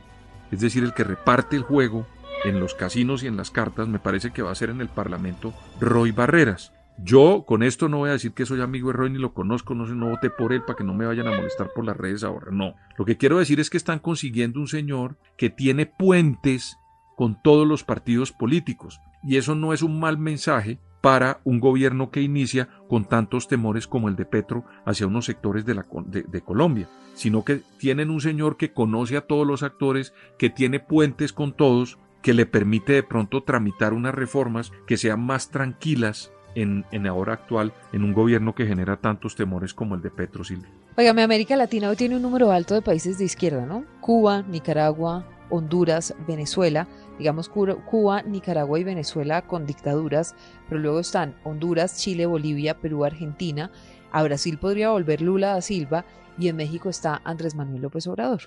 es 0.51 0.61
decir, 0.61 0.83
el 0.83 0.93
que 0.93 1.03
reparte 1.03 1.55
el 1.55 1.63
juego 1.63 2.07
en 2.45 2.59
los 2.59 2.73
casinos 2.73 3.23
y 3.23 3.27
en 3.27 3.37
las 3.37 3.51
cartas, 3.51 3.87
me 3.87 3.99
parece 3.99 4.31
que 4.31 4.41
va 4.41 4.51
a 4.51 4.55
ser 4.55 4.69
en 4.69 4.81
el 4.81 4.89
Parlamento 4.89 5.53
Roy 5.79 6.11
Barreras. 6.11 6.73
Yo 6.97 7.43
con 7.45 7.63
esto 7.63 7.89
no 7.89 7.99
voy 7.99 8.09
a 8.09 8.13
decir 8.13 8.33
que 8.33 8.45
soy 8.45 8.61
amigo 8.61 8.89
de 8.89 8.93
Roy 8.93 9.09
ni 9.09 9.19
lo 9.19 9.33
conozco, 9.33 9.73
no, 9.73 9.85
no 9.87 10.09
voté 10.09 10.29
por 10.29 10.53
él 10.53 10.61
para 10.61 10.77
que 10.77 10.83
no 10.83 10.93
me 10.93 11.05
vayan 11.05 11.27
a 11.27 11.35
molestar 11.35 11.71
por 11.73 11.85
las 11.85 11.97
redes 11.97 12.23
ahora. 12.23 12.51
No, 12.51 12.75
lo 12.97 13.05
que 13.05 13.17
quiero 13.17 13.39
decir 13.39 13.59
es 13.59 13.69
que 13.69 13.77
están 13.77 13.99
consiguiendo 13.99 14.59
un 14.59 14.67
señor 14.67 15.17
que 15.37 15.49
tiene 15.49 15.85
puentes 15.85 16.77
con 17.15 17.41
todos 17.41 17.67
los 17.67 17.83
partidos 17.83 18.31
políticos. 18.31 18.99
Y 19.23 19.37
eso 19.37 19.55
no 19.55 19.73
es 19.73 19.81
un 19.81 19.99
mal 19.99 20.17
mensaje 20.17 20.79
para 21.01 21.41
un 21.43 21.59
gobierno 21.59 22.11
que 22.11 22.21
inicia 22.21 22.69
con 22.87 23.05
tantos 23.05 23.49
temores 23.49 23.87
como 23.87 24.07
el 24.07 24.15
de 24.15 24.25
Petro 24.25 24.63
hacia 24.85 25.07
unos 25.07 25.25
sectores 25.25 25.65
de, 25.65 25.73
la, 25.73 25.85
de, 26.05 26.41
Colombia, 26.41 26.87
sino 27.13 27.43
que 27.43 27.61
tienen 27.77 28.09
un 28.09 28.21
señor 28.21 28.55
que 28.55 28.71
conoce 28.71 29.17
a 29.17 29.27
todos 29.27 29.45
los 29.45 29.63
actores, 29.63 30.13
que 30.39 30.49
tiene 30.49 30.79
puentes 30.79 31.33
con 31.33 31.51
todos, 31.51 31.97
que 32.21 32.33
le 32.33 32.45
permite 32.45 32.93
de 32.93 33.03
pronto 33.03 33.43
tramitar 33.43 33.91
unas 33.91 34.15
reformas 34.15 34.71
que 34.87 34.95
sean 34.95 35.25
más 35.25 35.51
tranquilas 35.51 36.31
en, 36.55 36.85
en 36.91 37.07
ahora 37.07 37.33
actual 37.33 37.73
en 37.91 38.03
un 38.03 38.13
gobierno 38.13 38.55
que 38.55 38.65
genera 38.65 38.97
tantos 38.97 39.35
temores 39.35 39.73
como 39.73 39.95
el 39.95 40.01
de 40.01 40.09
Petro 40.09 40.43
Silva. 40.43 40.67
mi 40.97 41.21
América 41.21 41.55
Latina 41.55 41.89
hoy 41.89 41.95
tiene 41.95 42.15
un 42.15 42.21
número 42.21 42.51
alto 42.51 42.73
de 42.73 42.81
países 42.81 43.17
de 43.17 43.25
izquierda, 43.25 43.65
¿no? 43.65 43.85
Cuba, 44.01 44.43
Nicaragua, 44.43 45.25
Honduras, 45.49 46.15
Venezuela, 46.27 46.87
digamos 47.17 47.49
Cuba, 47.49 48.23
Nicaragua 48.23 48.79
y 48.79 48.83
Venezuela 48.83 49.43
con 49.43 49.65
dictaduras, 49.65 50.35
pero 50.67 50.81
luego 50.81 50.99
están 50.99 51.35
Honduras, 51.43 51.97
Chile, 51.97 52.25
Bolivia, 52.25 52.79
Perú, 52.79 53.05
Argentina. 53.05 53.71
A 54.11 54.23
Brasil 54.23 54.57
podría 54.57 54.89
volver 54.89 55.21
Lula 55.21 55.53
da 55.53 55.61
Silva 55.61 56.05
y 56.37 56.47
en 56.47 56.55
México 56.55 56.89
está 56.89 57.21
Andrés 57.23 57.55
Manuel 57.55 57.83
López 57.83 58.07
Obrador. 58.07 58.41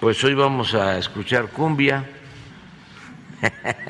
Pues 0.00 0.22
hoy 0.24 0.34
vamos 0.34 0.74
a 0.74 0.98
escuchar 0.98 1.48
cumbia. 1.48 2.04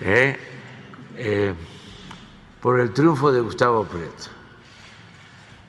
¿Eh? 0.00 0.36
Eh, 1.20 1.52
por 2.62 2.78
el 2.78 2.92
triunfo 2.92 3.32
de 3.32 3.40
Gustavo 3.40 3.84
Prieto, 3.84 4.30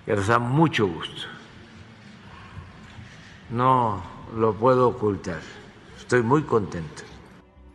que 0.06 0.16
nos 0.16 0.28
da 0.28 0.38
mucho 0.38 0.88
gusto. 0.88 1.24
No 3.50 4.04
lo 4.38 4.54
puedo 4.54 4.90
ocultar. 4.90 5.42
Estoy 5.98 6.22
muy 6.22 6.44
contento. 6.44 7.04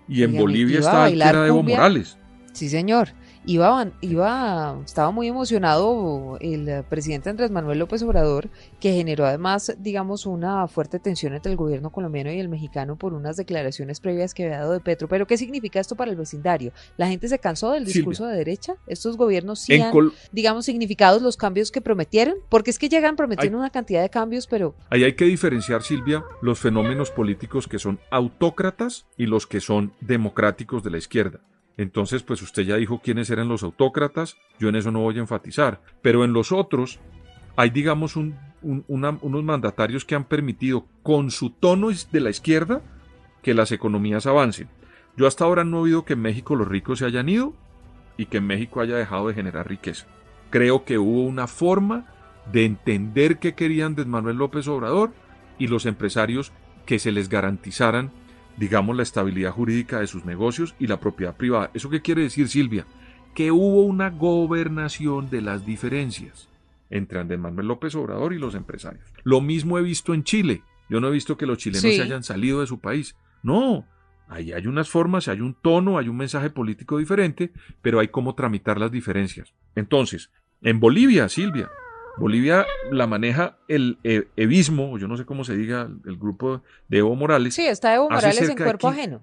Y 0.07 0.23
en 0.23 0.37
Bolivia 0.37 0.79
está 0.79 1.09
Evo 1.09 1.63
Morales. 1.63 2.17
Sí, 2.53 2.69
señor 2.69 3.09
iba, 3.47 3.93
iba, 4.01 4.81
estaba 4.85 5.11
muy 5.11 5.29
emocionado 5.29 6.39
el 6.41 6.85
presidente 6.89 7.31
Andrés 7.31 7.51
Manuel 7.51 7.79
López 7.79 8.03
Obrador, 8.03 8.49
que 8.81 8.93
generó 8.93 9.27
además, 9.27 9.77
digamos, 9.79 10.27
una 10.27 10.67
fuerte 10.69 10.99
tensión 10.99 11.35
entre 11.35 11.53
el 11.53 11.57
gobierno 11.57 11.91
colombiano 11.91 12.33
y 12.33 12.41
el 12.41 12.49
mexicano 12.49 12.97
por 12.97 13.13
unas 13.13 13.37
declaraciones 13.37 14.01
previas 14.01 14.35
que 14.35 14.45
había 14.45 14.59
dado 14.59 14.73
de 14.73 14.81
Petro. 14.81 15.09
Pero, 15.09 15.27
¿qué 15.27 15.37
significa 15.37 15.81
esto 15.81 15.95
para 15.97 16.11
el 16.11 16.17
vecindario? 16.17 16.73
¿La 16.97 17.07
gente 17.09 17.29
se 17.29 17.39
cansó 17.39 17.73
del 17.73 17.85
discurso 17.85 18.27
de 18.27 18.37
derecha? 18.37 18.75
¿Estos 18.87 19.17
gobiernos 19.17 19.61
sí 19.61 19.81
han, 19.81 19.93
digamos, 20.33 20.65
significados 20.65 21.23
los 21.23 21.37
cambios 21.37 21.71
que 21.71 21.81
prometieron? 21.81 22.37
Porque 22.49 22.71
es 22.71 22.79
que 22.79 22.89
llegan 22.89 23.17
prometiendo 23.17 23.59
una 23.59 23.71
cantidad 23.71 24.03
de 24.03 24.11
cambios, 24.11 24.47
pero... 24.47 24.75
Ahí 24.91 25.05
hay 25.05 25.15
que 25.15 25.25
diferenciar, 25.25 25.83
Silvia, 25.83 26.25
los 26.41 26.59
fenómenos 26.59 27.11
políticos 27.11 27.69
que 27.69 27.79
son 27.79 27.99
autócratas 28.11 29.07
y 29.17 29.27
los 29.27 29.47
que 29.47 29.61
son 29.61 29.93
democráticos 30.01 30.83
de 30.83 30.91
la 30.91 30.99
izquierda. 30.99 31.41
Entonces, 31.77 32.23
pues 32.23 32.41
usted 32.43 32.63
ya 32.63 32.77
dijo 32.77 33.01
quiénes 33.03 33.31
eran 33.31 33.49
los 33.49 33.63
autócratas, 33.63 34.37
yo 34.59 34.69
en 34.69 34.77
eso 34.77 34.91
no 34.91 35.01
voy 35.01 35.17
a 35.17 35.21
enfatizar, 35.21 35.83
pero 36.03 36.25
en 36.25 36.33
los 36.33 36.53
otros 36.53 37.01
hay, 37.57 37.71
digamos, 37.71 38.17
unos 38.17 39.45
mandatarios 39.45 40.05
que 40.05 40.15
han 40.15 40.25
permitido, 40.25 40.87
con 41.03 41.31
su 41.31 41.51
tono 41.51 41.89
de 41.91 42.21
la 42.21 42.31
izquierda, 42.31 42.83
que 43.43 43.55
las 43.55 43.73
economías 43.73 44.27
avancen. 44.27 44.69
Yo 45.17 45.27
hasta 45.27 45.45
ahora 45.45 45.65
no 45.65 45.79
he 45.79 45.81
oído 45.83 46.05
que 46.05 46.15
en 46.15 46.23
México 46.23 46.57
los 46.57 46.67
ricos 46.67 47.01
se 47.01 47.07
hayan 47.07 47.29
ido 47.29 47.55
y 48.17 48.27
que 48.27 48.41
México 48.41 48.81
haya 48.81 48.97
dejado 48.97 49.29
de 49.29 49.35
generar 49.35 49.69
riqueza. 49.69 50.07
Creo 50.51 50.85
que 50.85 50.99
hubo 50.99 51.25
una 51.25 51.47
forma 51.47 52.07
de 52.53 52.65
entender 52.65 53.39
qué 53.39 53.55
querían 53.55 53.95
de 53.95 54.05
Manuel 54.05 54.37
López 54.37 54.69
Obrador 54.69 55.13
y 55.59 55.69
los 55.69 55.87
empresarios 55.87 56.53
que 56.87 56.99
se 56.99 57.13
les 57.13 57.29
garantizaran 57.29 58.13
digamos, 58.57 58.97
la 58.97 59.03
estabilidad 59.03 59.53
jurídica 59.53 60.01
de 60.01 60.07
sus 60.07 60.25
negocios 60.25 60.75
y 60.79 60.87
la 60.87 61.01
propiedad 61.01 61.37
privada. 61.37 61.71
¿Eso 61.75 61.91
qué 61.91 62.03
quiere 62.03 62.23
decir, 62.23 62.49
Silvia? 62.49 62.87
Que 63.35 63.51
hubo 63.51 63.83
una 63.83 64.11
gobernación 64.11 65.29
de 65.31 65.43
las 65.43 65.67
diferencias 65.67 66.49
entre 66.91 67.19
Andrés 67.19 67.41
Manuel 67.41 67.67
López 67.67 67.95
Obrador 67.95 68.33
y 68.33 68.39
los 68.39 68.55
empresarios. 68.55 69.05
Lo 69.25 69.41
mismo 69.41 69.79
he 69.79 69.83
visto 69.83 70.15
en 70.15 70.23
Chile. 70.23 70.63
Yo 70.89 71.01
no 71.01 71.09
he 71.09 71.13
visto 71.13 71.37
que 71.37 71.47
los 71.47 71.59
chilenos 71.59 71.83
se 71.83 72.03
hayan 72.03 72.23
salido 72.23 72.61
de 72.61 72.67
su 72.67 72.79
país. 72.79 73.17
No, 73.43 73.87
ahí 74.29 74.53
hay 74.53 74.67
unas 74.67 74.89
formas, 74.89 75.29
hay 75.29 75.41
un 75.41 75.55
tono, 75.55 75.99
hay 75.99 76.09
un 76.09 76.17
mensaje 76.17 76.51
político 76.51 76.99
diferente, 76.99 77.53
pero 77.83 78.01
hay 78.01 78.09
cómo 78.09 78.35
tramitar 78.35 78.79
las 78.79 78.93
diferencias. 78.93 79.55
Entonces, 79.75 80.31
en 80.63 80.79
Bolivia, 80.79 81.29
Silvia, 81.29 81.71
Bolivia 82.17 82.67
la 82.91 83.07
maneja 83.07 83.57
el 83.69 83.99
e, 84.05 84.29
evismo, 84.37 84.99
yo 84.99 85.09
no 85.09 85.17
sé 85.17 85.25
cómo 85.25 85.45
se 85.45 85.57
diga, 85.57 85.89
el 86.05 86.17
grupo 86.17 86.63
de 86.89 86.99
Evo 86.99 87.15
Morales. 87.17 87.55
Sí, 87.55 87.67
está 87.67 87.95
Evo 87.95 88.09
Morales 88.11 88.49
en 88.49 88.57
cuerpo 88.57 88.89
ajeno. 88.89 89.23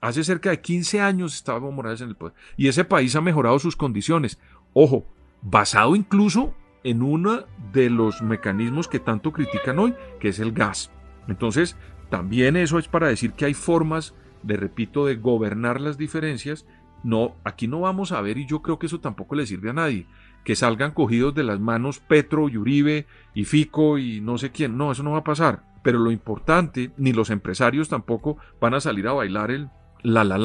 Hace 0.00 0.24
cerca 0.24 0.50
de 0.50 0.60
15 0.60 1.00
años 1.00 1.34
estaba 1.34 1.58
Evo 1.58 1.72
Morales 1.72 2.00
en 2.00 2.08
el 2.08 2.16
poder. 2.16 2.34
Y 2.56 2.68
ese 2.68 2.84
país 2.84 3.14
ha 3.16 3.20
mejorado 3.20 3.58
sus 3.58 3.76
condiciones. 3.76 4.38
Ojo, 4.72 5.06
basado 5.42 5.94
incluso 5.94 6.54
en 6.82 7.02
uno 7.02 7.44
de 7.72 7.90
los 7.90 8.22
mecanismos 8.22 8.88
que 8.88 9.00
tanto 9.00 9.32
critican 9.32 9.78
hoy, 9.78 9.94
que 10.18 10.28
es 10.28 10.38
el 10.38 10.52
gas. 10.52 10.90
Entonces, 11.28 11.76
también 12.08 12.56
eso 12.56 12.78
es 12.78 12.88
para 12.88 13.08
decir 13.08 13.32
que 13.32 13.44
hay 13.44 13.54
formas, 13.54 14.14
de 14.42 14.56
repito, 14.56 15.04
de 15.04 15.16
gobernar 15.16 15.80
las 15.80 15.98
diferencias. 15.98 16.66
No, 17.02 17.36
aquí 17.44 17.66
no 17.68 17.80
vamos 17.80 18.12
a 18.12 18.20
ver, 18.22 18.38
y 18.38 18.46
yo 18.46 18.62
creo 18.62 18.78
que 18.78 18.86
eso 18.86 19.00
tampoco 19.00 19.34
le 19.34 19.46
sirve 19.46 19.70
a 19.70 19.74
nadie 19.74 20.06
que 20.44 20.56
salgan 20.56 20.92
cogidos 20.92 21.34
de 21.34 21.44
las 21.44 21.60
manos 21.60 22.00
Petro 22.00 22.48
y 22.48 22.56
Uribe 22.56 23.06
y 23.34 23.44
Fico 23.44 23.98
y 23.98 24.20
no 24.20 24.38
sé 24.38 24.50
quién. 24.50 24.76
No, 24.76 24.92
eso 24.92 25.02
no 25.02 25.12
va 25.12 25.18
a 25.18 25.24
pasar. 25.24 25.62
Pero 25.82 25.98
lo 25.98 26.10
importante, 26.10 26.92
ni 26.96 27.12
los 27.12 27.30
empresarios 27.30 27.88
tampoco 27.88 28.36
van 28.60 28.74
a 28.74 28.80
salir 28.80 29.08
a 29.08 29.12
bailar 29.12 29.50
el 29.50 29.70
la 30.02 30.24
la 30.24 30.38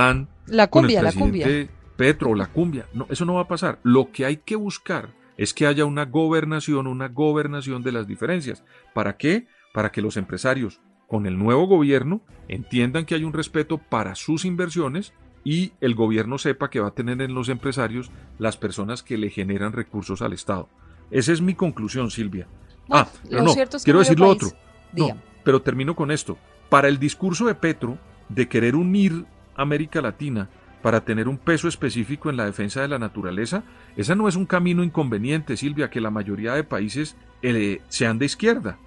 la 0.48 0.68
cumbia, 0.68 1.02
la 1.02 1.12
cumbia. 1.14 1.70
Petro, 1.96 2.36
la 2.36 2.48
cumbia. 2.48 2.88
No, 2.94 3.08
eso 3.10 3.26
no 3.26 3.36
va 3.36 3.42
a 3.42 3.48
pasar. 3.48 3.80
Lo 3.84 4.12
que 4.12 4.26
hay 4.26 4.38
que 4.38 4.56
buscar 4.56 5.14
es 5.38 5.54
que 5.54 5.68
haya 5.68 5.86
una 5.86 6.06
gobernación, 6.06 6.88
una 6.88 7.08
gobernación 7.08 7.84
de 7.84 7.92
las 7.92 8.08
diferencias. 8.08 8.64
¿Para 8.94 9.18
qué? 9.18 9.48
Para 9.74 9.92
que 9.92 10.02
los 10.02 10.18
empresarios 10.18 10.82
con 11.08 11.26
el 11.26 11.38
nuevo 11.38 11.68
gobierno 11.68 12.22
entiendan 12.48 13.06
que 13.06 13.16
hay 13.16 13.24
un 13.24 13.34
respeto 13.34 13.78
para 13.78 14.16
sus 14.16 14.46
inversiones 14.46 15.14
y 15.46 15.72
el 15.80 15.94
gobierno 15.96 16.38
sepa 16.38 16.70
que 16.70 16.82
va 16.82 16.90
a 16.90 16.96
tener 16.96 17.22
en 17.22 17.36
los 17.36 17.48
empresarios 17.48 18.12
las 18.40 18.58
personas 18.58 19.04
que 19.04 19.18
le 19.18 19.30
generan 19.30 19.72
recursos 19.72 20.22
al 20.22 20.34
Estado. 20.34 20.68
Esa 21.12 21.32
es 21.32 21.40
mi 21.40 21.54
conclusión, 21.54 22.10
Silvia. 22.12 22.48
ah, 22.90 23.08
pero 23.30 23.44
no, 23.44 23.54
quiero 23.84 24.00
decir 24.00 24.20
lo 24.20 24.28
otro. 24.28 24.50
No, 24.92 25.16
pero 25.44 25.62
termino 25.62 25.96
con 25.96 26.12
esto. 26.12 26.38
Para 26.68 26.88
el 26.88 26.98
discurso 26.98 27.46
de 27.46 27.54
Petro 27.54 27.98
de 28.28 28.50
querer 28.50 28.76
unir 28.76 29.26
América 29.56 30.02
Latina 30.02 30.50
para 30.82 31.06
tener 31.06 31.28
un 31.28 31.38
peso 31.38 31.68
específico 31.68 32.30
en 32.30 32.38
la 32.38 32.46
defensa 32.46 32.82
de 32.82 32.88
la 32.88 33.00
naturaleza, 33.00 33.64
esa 33.96 34.16
no 34.16 34.28
es 34.28 34.36
un 34.36 34.48
camino 34.48 34.84
inconveniente, 34.84 35.58
Silvia, 35.58 35.92
que 35.92 36.02
la 36.02 36.12
mayoría 36.12 36.54
de 36.54 36.64
países 36.64 37.16
eh, 37.44 37.82
sean 37.88 38.18
de 38.18 38.26
izquierda, 38.26 38.78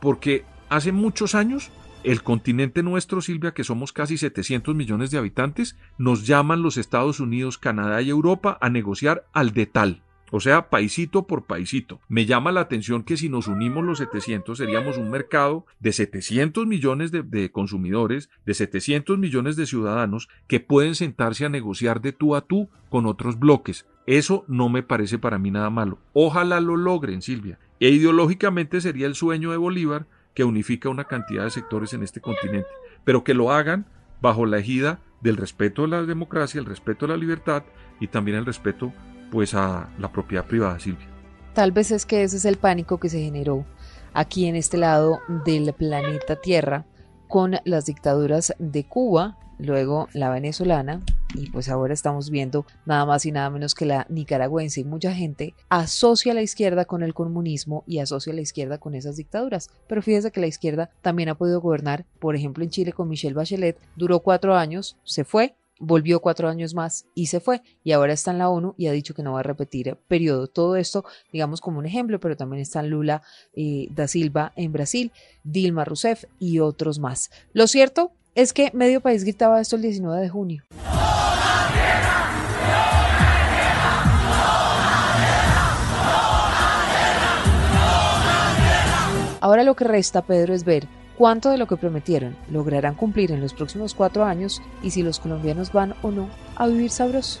porque 0.00 0.44
hace 0.68 0.90
muchos 0.90 1.36
años 1.36 1.70
el 2.10 2.22
continente 2.22 2.82
nuestro, 2.82 3.20
Silvia, 3.20 3.52
que 3.52 3.64
somos 3.64 3.92
casi 3.92 4.16
700 4.16 4.74
millones 4.74 5.10
de 5.10 5.18
habitantes, 5.18 5.76
nos 5.98 6.26
llaman 6.26 6.62
los 6.62 6.78
Estados 6.78 7.20
Unidos, 7.20 7.58
Canadá 7.58 8.00
y 8.00 8.08
Europa 8.08 8.56
a 8.62 8.70
negociar 8.70 9.26
al 9.34 9.52
de 9.52 9.66
tal. 9.66 10.02
O 10.30 10.40
sea, 10.40 10.70
paisito 10.70 11.26
por 11.26 11.44
paisito. 11.44 12.00
Me 12.08 12.24
llama 12.24 12.50
la 12.50 12.60
atención 12.60 13.02
que 13.02 13.18
si 13.18 13.28
nos 13.28 13.46
unimos 13.46 13.84
los 13.84 13.98
700 13.98 14.56
seríamos 14.56 14.96
un 14.96 15.10
mercado 15.10 15.66
de 15.80 15.92
700 15.92 16.66
millones 16.66 17.10
de, 17.12 17.22
de, 17.22 17.50
consumidores, 17.50 18.30
de 18.46 18.54
700 18.54 19.18
millones 19.18 19.56
de 19.56 19.66
ciudadanos 19.66 20.30
que 20.46 20.60
pueden 20.60 20.94
sentarse 20.94 21.44
a 21.44 21.50
negociar 21.50 22.00
de 22.00 22.12
tú 22.12 22.34
a 22.34 22.42
tú 22.42 22.70
con 22.88 23.04
otros 23.04 23.38
bloques. 23.38 23.86
Eso 24.06 24.46
no 24.48 24.70
me 24.70 24.82
parece 24.82 25.18
para 25.18 25.38
mí 25.38 25.50
nada 25.50 25.68
malo. 25.68 25.98
Ojalá 26.14 26.60
lo 26.60 26.76
logren, 26.76 27.20
Silvia. 27.20 27.58
E 27.80 27.90
ideológicamente 27.90 28.80
sería 28.80 29.06
el 29.06 29.14
sueño 29.14 29.50
de 29.50 29.58
Bolívar 29.58 30.06
que 30.38 30.44
unifica 30.44 30.88
una 30.88 31.02
cantidad 31.02 31.42
de 31.42 31.50
sectores 31.50 31.94
en 31.94 32.04
este 32.04 32.20
continente, 32.20 32.68
pero 33.02 33.24
que 33.24 33.34
lo 33.34 33.50
hagan 33.50 33.86
bajo 34.20 34.46
la 34.46 34.58
ejida 34.58 35.00
del 35.20 35.36
respeto 35.36 35.82
a 35.82 35.88
la 35.88 36.04
democracia, 36.04 36.60
el 36.60 36.64
respeto 36.64 37.06
a 37.06 37.08
la 37.08 37.16
libertad 37.16 37.64
y 37.98 38.06
también 38.06 38.36
el 38.36 38.46
respeto 38.46 38.92
pues 39.32 39.52
a 39.54 39.88
la 39.98 40.12
propiedad 40.12 40.46
privada, 40.46 40.78
Silvia. 40.78 41.08
Tal 41.54 41.72
vez 41.72 41.90
es 41.90 42.06
que 42.06 42.22
ese 42.22 42.36
es 42.36 42.44
el 42.44 42.56
pánico 42.56 43.00
que 43.00 43.08
se 43.08 43.20
generó 43.20 43.66
aquí 44.14 44.46
en 44.46 44.54
este 44.54 44.76
lado 44.76 45.18
del 45.44 45.72
planeta 45.72 46.36
Tierra 46.36 46.84
con 47.26 47.56
las 47.64 47.86
dictaduras 47.86 48.54
de 48.60 48.86
Cuba, 48.86 49.40
luego 49.58 50.06
la 50.12 50.30
venezolana 50.30 51.00
y 51.34 51.50
pues 51.50 51.68
ahora 51.68 51.94
estamos 51.94 52.30
viendo 52.30 52.66
nada 52.86 53.04
más 53.04 53.26
y 53.26 53.32
nada 53.32 53.50
menos 53.50 53.74
que 53.74 53.86
la 53.86 54.06
nicaragüense 54.08 54.80
y 54.80 54.84
mucha 54.84 55.14
gente 55.14 55.54
asocia 55.68 56.32
a 56.32 56.34
la 56.34 56.42
izquierda 56.42 56.84
con 56.84 57.02
el 57.02 57.14
comunismo 57.14 57.84
y 57.86 57.98
asocia 57.98 58.32
a 58.32 58.36
la 58.36 58.42
izquierda 58.42 58.78
con 58.78 58.94
esas 58.94 59.16
dictaduras. 59.16 59.70
Pero 59.86 60.02
fíjese 60.02 60.30
que 60.30 60.40
la 60.40 60.46
izquierda 60.46 60.90
también 61.02 61.28
ha 61.28 61.34
podido 61.36 61.60
gobernar, 61.60 62.06
por 62.18 62.36
ejemplo 62.36 62.64
en 62.64 62.70
Chile 62.70 62.92
con 62.92 63.08
Michelle 63.08 63.34
Bachelet, 63.34 63.78
duró 63.96 64.20
cuatro 64.20 64.56
años, 64.56 64.96
se 65.04 65.24
fue, 65.24 65.54
volvió 65.78 66.20
cuatro 66.20 66.48
años 66.48 66.74
más 66.74 67.06
y 67.14 67.26
se 67.26 67.40
fue 67.40 67.62
y 67.84 67.92
ahora 67.92 68.12
está 68.12 68.32
en 68.32 68.38
la 68.38 68.48
ONU 68.48 68.74
y 68.76 68.88
ha 68.88 68.92
dicho 68.92 69.14
que 69.14 69.22
no 69.22 69.34
va 69.34 69.40
a 69.40 69.44
repetir 69.44 69.96
periodo. 70.08 70.48
Todo 70.48 70.76
esto, 70.76 71.04
digamos 71.32 71.60
como 71.60 71.78
un 71.78 71.86
ejemplo, 71.86 72.18
pero 72.20 72.36
también 72.36 72.62
están 72.62 72.90
Lula 72.90 73.22
eh, 73.54 73.88
da 73.90 74.08
Silva 74.08 74.52
en 74.56 74.72
Brasil, 74.72 75.12
Dilma 75.44 75.84
Rousseff 75.84 76.24
y 76.38 76.58
otros 76.58 76.98
más. 76.98 77.30
Lo 77.52 77.66
cierto 77.66 78.12
es 78.34 78.52
que 78.52 78.70
medio 78.72 79.00
país 79.00 79.24
gritaba 79.24 79.60
esto 79.60 79.76
el 79.76 79.82
19 79.82 80.20
de 80.20 80.28
junio. 80.28 80.64
Ahora 89.40 89.62
lo 89.62 89.76
que 89.76 89.84
resta, 89.84 90.22
Pedro, 90.22 90.54
es 90.54 90.64
ver 90.64 90.88
cuánto 91.16 91.50
de 91.50 91.58
lo 91.58 91.66
que 91.66 91.76
prometieron 91.76 92.36
lograrán 92.50 92.94
cumplir 92.94 93.32
en 93.32 93.40
los 93.40 93.54
próximos 93.54 93.94
cuatro 93.94 94.24
años 94.24 94.60
y 94.82 94.90
si 94.90 95.02
los 95.02 95.20
colombianos 95.20 95.72
van 95.72 95.94
o 96.02 96.10
no 96.10 96.28
a 96.56 96.66
vivir 96.66 96.90
sabroso. 96.90 97.40